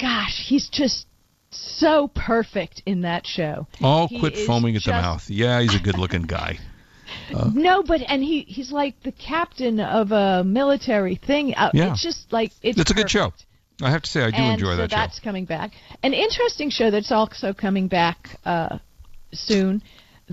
gosh, 0.01 0.45
he's 0.47 0.69
just 0.69 1.07
so 1.51 2.09
perfect 2.09 2.83
in 2.87 3.03
that 3.03 3.27
show. 3.27 3.67
Oh, 3.83 4.07
He 4.07 4.19
quit 4.19 4.37
foaming 4.37 4.77
at 4.77 4.85
the 4.85 4.93
mouth. 4.93 5.29
Yeah, 5.29 5.61
he's 5.61 5.75
a 5.75 5.81
good-looking 5.81 6.23
guy. 6.23 6.59
Uh, 7.35 7.51
No, 7.53 7.83
but 7.83 8.01
and 8.07 8.23
he 8.23 8.43
he's 8.43 8.71
like 8.71 8.95
the 9.03 9.11
captain 9.11 9.81
of 9.81 10.13
a 10.13 10.45
military 10.45 11.17
thing. 11.17 11.53
Uh, 11.57 11.71
Yeah. 11.75 11.91
It's 11.91 12.01
just 12.01 12.33
like 12.33 12.53
it's 12.63 12.79
it's 12.79 12.93
a 12.93 12.95
good 12.95 13.11
show. 13.11 13.33
I 13.83 13.91
have 13.91 14.03
to 14.03 14.11
say, 14.11 14.23
I 14.23 14.31
do 14.31 14.37
and 14.37 14.53
enjoy 14.55 14.73
so 14.73 14.77
that 14.79 14.91
show. 14.91 14.97
that's 14.97 15.21
coming 15.21 15.45
back. 15.45 15.73
An 16.03 16.13
interesting 16.13 16.71
show 16.71 16.91
that's 16.91 17.13
also 17.13 17.53
coming 17.53 17.89
back 17.89 18.39
uh, 18.45 18.79
soon 19.33 19.83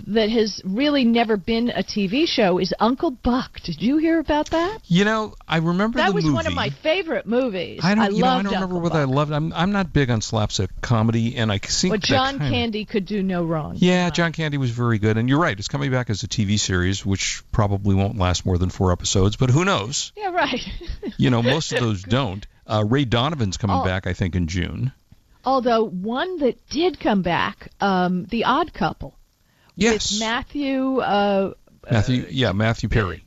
that 0.07 0.29
has 0.29 0.61
really 0.63 1.03
never 1.03 1.37
been 1.37 1.69
a 1.69 1.83
TV 1.83 2.27
show 2.27 2.59
is 2.59 2.73
Uncle 2.79 3.11
Buck. 3.11 3.59
Did 3.61 3.81
you 3.81 3.97
hear 3.97 4.19
about 4.19 4.51
that? 4.51 4.79
You 4.85 5.05
know, 5.05 5.33
I 5.47 5.57
remember 5.57 5.97
that 5.97 6.13
was 6.13 6.23
movie. 6.23 6.35
one 6.35 6.47
of 6.47 6.53
my 6.53 6.69
favorite 6.69 7.25
movies. 7.25 7.81
I 7.83 7.95
don't, 7.95 8.13
you 8.15 8.21
know, 8.21 8.27
I 8.27 8.35
don't 8.43 8.45
remember 8.53 8.75
Uncle 8.75 8.79
whether 8.81 8.99
I 8.99 9.03
loved. 9.05 9.31
I'm, 9.31 9.51
I'm 9.53 9.71
not 9.71 9.91
big 9.93 10.09
on 10.09 10.21
slapstick 10.21 10.69
comedy, 10.81 11.35
and 11.35 11.51
I 11.51 11.57
think 11.57 11.91
Well, 11.91 11.99
that 11.99 12.05
John 12.07 12.39
Candy 12.39 12.85
could 12.85 13.05
do 13.05 13.23
no 13.23 13.43
wrong. 13.43 13.73
Yeah, 13.77 14.09
John 14.11 14.31
Candy 14.33 14.57
was 14.57 14.71
very 14.71 14.99
good, 14.99 15.17
and 15.17 15.27
you're 15.27 15.39
right. 15.39 15.57
It's 15.57 15.67
coming 15.67 15.91
back 15.91 16.09
as 16.09 16.23
a 16.23 16.27
TV 16.27 16.59
series, 16.59 17.05
which 17.05 17.41
probably 17.51 17.95
won't 17.95 18.17
last 18.17 18.45
more 18.45 18.57
than 18.57 18.69
four 18.69 18.91
episodes, 18.91 19.35
but 19.35 19.49
who 19.49 19.65
knows? 19.65 20.11
Yeah, 20.15 20.31
right. 20.31 20.61
You 21.19 21.31
know, 21.31 21.41
most 21.41 21.71
of 21.73 21.79
those 21.79 22.03
don't. 22.03 22.45
Uh, 22.67 22.83
Ray 22.87 23.05
Donovan's 23.05 23.57
coming 23.57 23.77
Oh. 23.77 23.83
back, 23.83 24.05
I 24.05 24.13
think, 24.13 24.35
in 24.35 24.45
June. 24.47 24.91
Although 25.43 25.85
one 25.85 26.37
that 26.39 26.59
did 26.69 26.99
come 26.99 27.21
back, 27.23 27.69
um, 27.81 28.25
The 28.25 28.43
Odd 28.43 28.71
Couple. 28.73 29.16
Yes. 29.77 30.11
With 30.11 30.19
Matthew 30.19 30.99
uh, 30.99 31.53
Matthew, 31.89 32.25
yeah, 32.29 32.51
Matthew 32.51 32.89
Perry. 32.89 33.23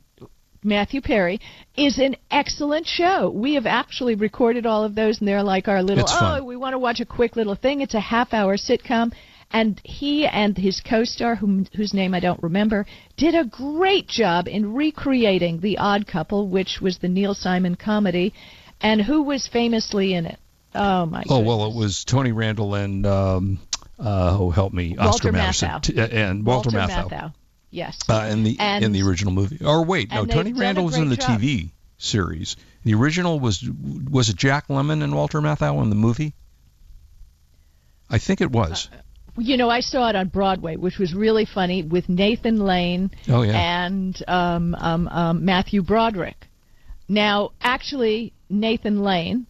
Matthew 0.63 1.01
Perry 1.01 1.39
is 1.75 1.97
an 1.97 2.15
excellent 2.29 2.85
show. 2.85 3.31
We 3.31 3.55
have 3.55 3.65
actually 3.65 4.13
recorded 4.13 4.67
all 4.67 4.83
of 4.83 4.93
those, 4.93 5.19
and 5.19 5.27
they're 5.27 5.41
like 5.41 5.67
our 5.67 5.81
little, 5.81 6.03
It's 6.03 6.13
oh, 6.15 6.19
fun. 6.19 6.45
we 6.45 6.55
want 6.55 6.73
to 6.73 6.79
watch 6.79 6.99
a 6.99 7.05
quick 7.05 7.35
little 7.35 7.55
thing. 7.55 7.81
It's 7.81 7.95
a 7.95 7.99
half 7.99 8.33
hour 8.33 8.57
sitcom. 8.57 9.11
And 9.53 9.81
he 9.83 10.25
and 10.27 10.57
his 10.57 10.79
co 10.79 11.03
star, 11.03 11.35
whom, 11.35 11.65
whose 11.75 11.93
name 11.93 12.13
I 12.13 12.21
don't 12.21 12.41
remember, 12.41 12.85
did 13.17 13.35
a 13.35 13.43
great 13.43 14.07
job 14.07 14.47
in 14.47 14.73
recreating 14.73 15.59
The 15.59 15.77
Odd 15.77 16.07
Couple, 16.07 16.47
which 16.47 16.79
was 16.79 16.99
the 16.99 17.09
Neil 17.09 17.33
Simon 17.33 17.75
comedy. 17.75 18.33
And 18.79 19.01
who 19.01 19.23
was 19.23 19.47
famously 19.47 20.13
in 20.13 20.25
it? 20.25 20.39
Oh, 20.73 21.05
my 21.05 21.23
Oh 21.27 21.41
well, 21.41 21.65
it 21.65 21.75
was 21.75 22.05
Tony 22.05 22.31
Randall 22.31 22.75
and 22.75 23.05
um, 23.05 23.59
uh, 24.01 24.37
oh 24.39 24.49
help 24.49 24.73
me, 24.73 24.97
Oscar 24.97 25.27
Walter 25.27 25.31
Madison 25.31 25.81
T- 25.81 25.99
uh, 26.01 26.07
and 26.07 26.45
Walter, 26.45 26.71
Matthau. 26.71 27.33
Yes. 27.69 27.97
Uh, 28.09 28.27
in 28.31 28.43
the 28.43 28.57
And- 28.59 28.83
in 28.83 28.91
the 28.91 29.01
original 29.03 29.31
movie. 29.33 29.59
Or 29.63 29.85
wait, 29.85 30.09
no, 30.11 30.25
Tony 30.25 30.51
they've 30.51 30.53
done 30.55 30.61
a 30.61 30.65
Randall 30.65 30.85
was 30.85 30.97
in 30.97 31.09
the 31.09 31.15
job. 31.17 31.39
TV 31.39 31.71
series. 31.97 32.57
The 32.83 32.95
original 32.95 33.39
was 33.39 33.63
was 34.09 34.29
it 34.29 34.35
Jack 34.35 34.67
Lemmon 34.67 35.03
and 35.03 35.13
Walter 35.15 35.39
Matthau 35.41 35.81
in 35.83 35.89
the 35.89 35.95
movie? 35.95 36.33
I 38.09 38.17
think 38.17 38.41
it 38.41 38.51
was. 38.51 38.89
You 39.37 39.55
know, 39.55 39.69
I 39.69 39.79
saw 39.79 40.09
it 40.09 40.15
on 40.17 40.27
Broadway, 40.27 40.75
which 40.75 40.97
was 40.97 41.13
really 41.13 41.45
funny 41.45 41.83
with 41.83 42.09
Nathan 42.09 42.59
Lane 42.59 43.11
Oh, 43.29 43.43
yeah. 43.43 43.85
and 43.85 44.21
um, 44.27 44.75
um, 44.75 45.07
um, 45.07 45.45
Matthew 45.45 45.81
Broderick. 45.81 46.47
Now, 47.07 47.51
actually, 47.61 48.33
Nathan 48.49 49.01
Lane 49.01 49.45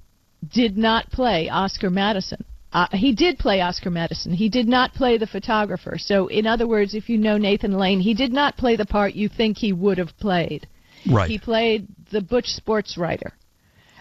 did 0.47 0.77
not 0.77 1.11
play 1.11 1.49
Oscar 1.49 1.89
Madison. 1.89 2.43
Uh, 2.73 2.87
he 2.93 3.13
did 3.13 3.37
play 3.37 3.61
Oscar 3.61 3.89
Madison. 3.89 4.31
He 4.31 4.47
did 4.47 4.67
not 4.67 4.93
play 4.93 5.17
the 5.17 5.27
photographer. 5.27 5.97
So, 5.97 6.27
in 6.27 6.47
other 6.47 6.67
words, 6.67 6.93
if 6.95 7.09
you 7.09 7.17
know 7.17 7.37
Nathan 7.37 7.73
Lane, 7.73 7.99
he 7.99 8.13
did 8.13 8.31
not 8.31 8.55
play 8.55 8.77
the 8.77 8.85
part 8.85 9.13
you 9.13 9.27
think 9.27 9.57
he 9.57 9.73
would 9.73 9.97
have 9.97 10.17
played. 10.17 10.67
Right. 11.09 11.29
He 11.29 11.37
played 11.37 11.87
the 12.11 12.21
butch 12.21 12.53
sports 12.53 12.97
writer, 12.97 13.33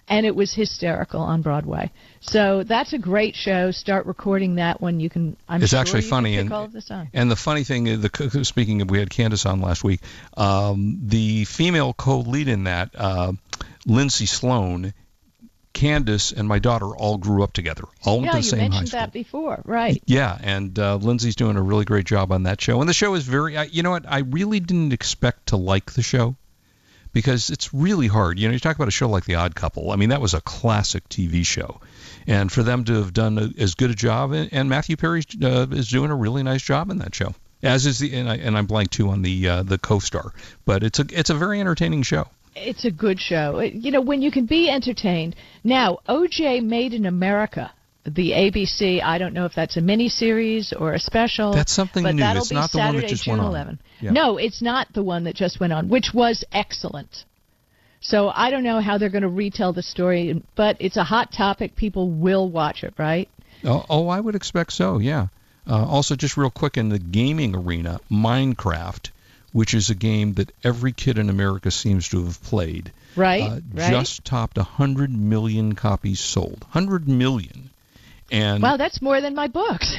and 0.06 0.24
it 0.24 0.36
was 0.36 0.54
hysterical 0.54 1.20
on 1.20 1.42
Broadway. 1.42 1.90
So 2.20 2.62
that's 2.62 2.92
a 2.92 2.98
great 2.98 3.34
show. 3.34 3.72
Start 3.72 4.06
recording 4.06 4.56
that 4.56 4.80
one. 4.80 5.00
You 5.00 5.10
can. 5.10 5.36
I'm 5.48 5.62
it's 5.62 5.70
sure 5.70 5.80
actually 5.80 6.02
you 6.02 6.08
funny, 6.10 6.36
and 6.36 6.52
all 6.52 6.64
of 6.64 6.72
this 6.72 6.90
on. 6.90 7.08
and 7.12 7.30
the 7.30 7.36
funny 7.36 7.64
thing, 7.64 7.88
is 7.88 8.02
the 8.02 8.44
speaking 8.44 8.82
of, 8.82 8.90
we 8.90 8.98
had 8.98 9.10
Candace 9.10 9.46
on 9.46 9.60
last 9.60 9.82
week. 9.82 10.00
Um, 10.36 11.00
the 11.06 11.44
female 11.44 11.92
co-lead 11.92 12.46
in 12.46 12.64
that, 12.64 12.90
uh, 12.94 13.32
Lindsay 13.86 14.26
Sloane, 14.26 14.92
Candace, 15.72 16.32
and 16.32 16.48
my 16.48 16.58
daughter 16.58 16.86
all 16.86 17.16
grew 17.16 17.42
up 17.42 17.52
together, 17.52 17.84
all 18.04 18.22
yeah, 18.24 18.36
the 18.36 18.42
same 18.42 18.42
high 18.42 18.42
school. 18.42 18.64
you 18.64 18.70
mentioned 18.70 19.00
that 19.00 19.12
before, 19.12 19.62
right? 19.64 20.02
Yeah, 20.06 20.36
and 20.42 20.76
uh, 20.78 20.96
Lindsay's 20.96 21.36
doing 21.36 21.56
a 21.56 21.62
really 21.62 21.84
great 21.84 22.06
job 22.06 22.32
on 22.32 22.42
that 22.44 22.60
show. 22.60 22.80
And 22.80 22.88
the 22.88 22.94
show 22.94 23.14
is 23.14 23.24
very, 23.24 23.56
I, 23.56 23.64
you 23.64 23.82
know 23.82 23.90
what? 23.90 24.04
I 24.08 24.18
really 24.18 24.60
didn't 24.60 24.92
expect 24.92 25.48
to 25.48 25.56
like 25.56 25.92
the 25.92 26.02
show 26.02 26.36
because 27.12 27.50
it's 27.50 27.72
really 27.72 28.08
hard. 28.08 28.38
You 28.38 28.48
know, 28.48 28.52
you 28.52 28.58
talk 28.58 28.76
about 28.76 28.88
a 28.88 28.92
show 28.92 29.08
like 29.08 29.24
The 29.24 29.36
Odd 29.36 29.54
Couple. 29.54 29.90
I 29.90 29.96
mean, 29.96 30.10
that 30.10 30.20
was 30.20 30.34
a 30.34 30.40
classic 30.40 31.08
TV 31.08 31.46
show, 31.46 31.80
and 32.26 32.50
for 32.50 32.62
them 32.62 32.84
to 32.84 32.94
have 32.94 33.12
done 33.12 33.38
a, 33.38 33.62
as 33.62 33.74
good 33.74 33.90
a 33.90 33.94
job, 33.94 34.32
and, 34.32 34.52
and 34.52 34.68
Matthew 34.68 34.96
Perry 34.96 35.22
uh, 35.42 35.66
is 35.70 35.88
doing 35.88 36.10
a 36.10 36.16
really 36.16 36.42
nice 36.42 36.62
job 36.62 36.90
in 36.90 36.98
that 36.98 37.14
show. 37.14 37.34
As 37.62 37.84
is 37.84 37.98
the, 37.98 38.14
and, 38.14 38.28
I, 38.28 38.36
and 38.36 38.56
I'm 38.56 38.66
blank 38.66 38.90
too 38.90 39.10
on 39.10 39.22
the 39.22 39.48
uh, 39.48 39.62
the 39.62 39.76
co-star, 39.76 40.32
but 40.64 40.82
it's 40.82 40.98
a 40.98 41.06
it's 41.10 41.30
a 41.30 41.34
very 41.34 41.60
entertaining 41.60 42.02
show. 42.02 42.26
It's 42.56 42.84
a 42.84 42.90
good 42.90 43.20
show. 43.20 43.58
It- 43.58 43.74
You 43.74 43.90
know, 43.90 44.00
when 44.00 44.22
you 44.22 44.30
can 44.30 44.46
be 44.46 44.68
entertained. 44.68 45.36
Now, 45.64 45.98
OJ 46.08 46.60
Made 46.60 46.94
in 46.94 47.06
America, 47.06 47.70
the 48.04 48.32
ABC. 48.32 49.00
I 49.02 49.18
don't 49.18 49.34
know 49.34 49.44
if 49.44 49.54
that's 49.54 49.76
a 49.76 49.80
mini 49.80 50.08
series 50.08 50.72
or 50.72 50.94
a 50.94 50.98
special. 50.98 51.52
That's 51.52 51.72
something 51.72 52.02
but 52.02 52.14
new. 52.14 52.20
That'll 52.22 52.42
It's 52.42 52.48
be 52.48 52.54
not 52.56 52.72
the 52.72 52.78
one 52.78 52.86
that 52.86 52.92
Saturday, 52.92 53.08
just 53.08 53.24
June 53.24 53.32
went 53.34 53.42
on. 53.44 53.50
11. 53.50 53.78
Yeah. 54.00 54.10
No, 54.12 54.36
it's 54.38 54.62
not 54.62 54.88
the 54.92 55.02
one 55.02 55.24
that 55.24 55.34
just 55.36 55.60
went 55.60 55.72
on, 55.72 55.88
which 55.88 56.12
was 56.14 56.44
excellent. 56.52 57.24
So 58.00 58.30
I 58.34 58.50
don't 58.50 58.64
know 58.64 58.80
how 58.80 58.96
they're 58.96 59.10
going 59.10 59.22
to 59.22 59.28
retell 59.28 59.72
the 59.74 59.82
story, 59.82 60.42
but 60.56 60.76
it's 60.80 60.96
a 60.96 61.04
hot 61.04 61.32
topic. 61.32 61.76
People 61.76 62.10
will 62.10 62.48
watch 62.48 62.82
it, 62.82 62.94
right? 62.96 63.28
Oh, 63.64 63.84
oh 63.90 64.08
I 64.08 64.20
would 64.20 64.34
expect 64.34 64.72
so. 64.72 64.98
Yeah. 64.98 65.26
Uh, 65.68 65.84
also, 65.84 66.16
just 66.16 66.38
real 66.38 66.50
quick 66.50 66.78
in 66.78 66.88
the 66.88 66.98
gaming 66.98 67.54
arena, 67.54 68.00
Minecraft, 68.10 69.10
which 69.52 69.74
is 69.74 69.90
a 69.90 69.94
game 69.94 70.34
that 70.34 70.50
every 70.64 70.92
kid 70.92 71.18
in 71.18 71.30
America 71.30 71.70
seems 71.70 72.08
to 72.08 72.24
have 72.24 72.42
played, 72.42 72.90
Right, 73.16 73.42
uh, 73.42 73.60
right. 73.72 73.90
just 73.90 74.24
topped 74.24 74.56
100 74.56 75.10
million 75.10 75.74
copies 75.74 76.20
sold. 76.20 76.60
100 76.72 77.08
million. 77.08 77.70
And 78.32 78.62
wow, 78.62 78.76
that's 78.76 79.02
more 79.02 79.20
than 79.20 79.34
my 79.34 79.48
books. 79.48 79.92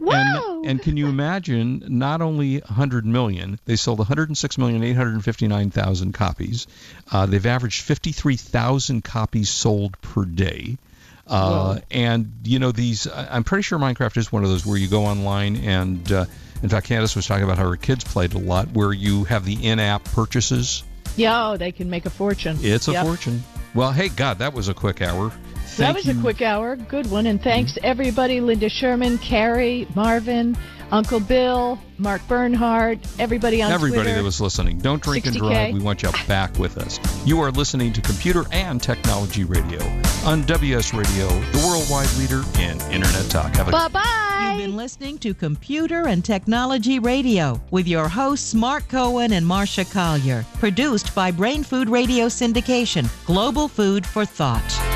wow. 0.00 0.30
And, 0.56 0.66
and 0.66 0.80
can 0.82 0.96
you 0.96 1.08
imagine 1.08 1.82
not 1.88 2.22
only 2.22 2.58
100 2.60 3.04
million, 3.04 3.58
they 3.64 3.74
sold 3.76 3.98
106,859,000 3.98 6.14
copies. 6.14 6.66
Uh, 7.10 7.26
they've 7.26 7.44
averaged 7.46 7.82
53,000 7.82 9.02
copies 9.02 9.50
sold 9.50 10.00
per 10.00 10.24
day. 10.24 10.78
Uh, 11.26 11.80
and 11.90 12.32
you 12.44 12.60
know 12.60 12.70
these, 12.70 13.08
I'm 13.12 13.42
pretty 13.42 13.62
sure 13.62 13.80
Minecraft 13.80 14.16
is 14.16 14.30
one 14.30 14.44
of 14.44 14.48
those 14.48 14.64
where 14.64 14.76
you 14.76 14.86
go 14.86 15.06
online 15.06 15.56
and, 15.56 16.12
uh, 16.12 16.26
in 16.66 16.70
fact, 16.70 16.88
Candace 16.88 17.14
was 17.14 17.26
talking 17.28 17.44
about 17.44 17.58
how 17.58 17.68
her 17.70 17.76
kids 17.76 18.02
played 18.02 18.34
a 18.34 18.38
lot, 18.38 18.66
where 18.72 18.92
you 18.92 19.22
have 19.24 19.44
the 19.44 19.54
in-app 19.64 20.02
purchases. 20.06 20.82
yeah, 21.14 21.48
oh, 21.50 21.56
they 21.56 21.70
can 21.70 21.88
make 21.88 22.06
a 22.06 22.10
fortune. 22.10 22.58
It's 22.60 22.88
a 22.88 22.92
Yep. 22.92 23.04
fortune. 23.06 23.44
Well, 23.72 23.92
hey, 23.92 24.08
God, 24.08 24.40
that 24.40 24.52
was 24.52 24.68
a 24.68 24.74
quick 24.74 25.00
hour. 25.00 25.30
So 25.76 25.82
that 25.82 25.94
was 25.94 26.06
you. 26.06 26.18
a 26.18 26.22
quick 26.22 26.40
hour. 26.40 26.74
Good 26.74 27.10
one. 27.10 27.26
And 27.26 27.38
thanks 27.42 27.72
mm-hmm. 27.72 27.84
everybody 27.84 28.40
Linda 28.40 28.70
Sherman, 28.70 29.18
Carrie, 29.18 29.86
Marvin, 29.94 30.56
Uncle 30.90 31.20
Bill, 31.20 31.78
Mark 31.98 32.26
Bernhardt, 32.28 32.98
everybody 33.18 33.60
on 33.60 33.70
Everybody 33.70 34.04
Twitter. 34.04 34.16
that 34.16 34.24
was 34.24 34.40
listening. 34.40 34.78
Don't 34.78 35.02
drink 35.02 35.26
and 35.26 35.36
60K. 35.36 35.38
drive. 35.38 35.74
We 35.74 35.82
want 35.82 36.02
you 36.02 36.10
back 36.28 36.56
with 36.58 36.78
us. 36.78 36.98
You 37.26 37.40
are 37.40 37.50
listening 37.50 37.92
to 37.92 38.00
Computer 38.00 38.44
and 38.52 38.82
Technology 38.82 39.44
Radio 39.44 39.80
on 40.24 40.46
WS 40.46 40.94
Radio, 40.94 41.28
the 41.28 41.66
worldwide 41.66 42.10
leader 42.16 42.42
in 42.58 42.80
Internet 42.90 43.30
talk. 43.30 43.54
Have 43.56 43.68
a 43.68 43.72
Bye 43.72 43.88
bye. 43.88 44.54
You've 44.56 44.68
been 44.68 44.76
listening 44.76 45.18
to 45.18 45.34
Computer 45.34 46.08
and 46.08 46.24
Technology 46.24 47.00
Radio 47.00 47.60
with 47.70 47.86
your 47.86 48.08
hosts 48.08 48.54
Mark 48.54 48.88
Cohen 48.88 49.32
and 49.32 49.46
Marcia 49.46 49.84
Collier. 49.84 50.46
Produced 50.54 51.14
by 51.14 51.30
Brain 51.30 51.62
Food 51.62 51.90
Radio 51.90 52.28
Syndication, 52.28 53.10
Global 53.26 53.68
Food 53.68 54.06
for 54.06 54.24
Thought. 54.24 54.95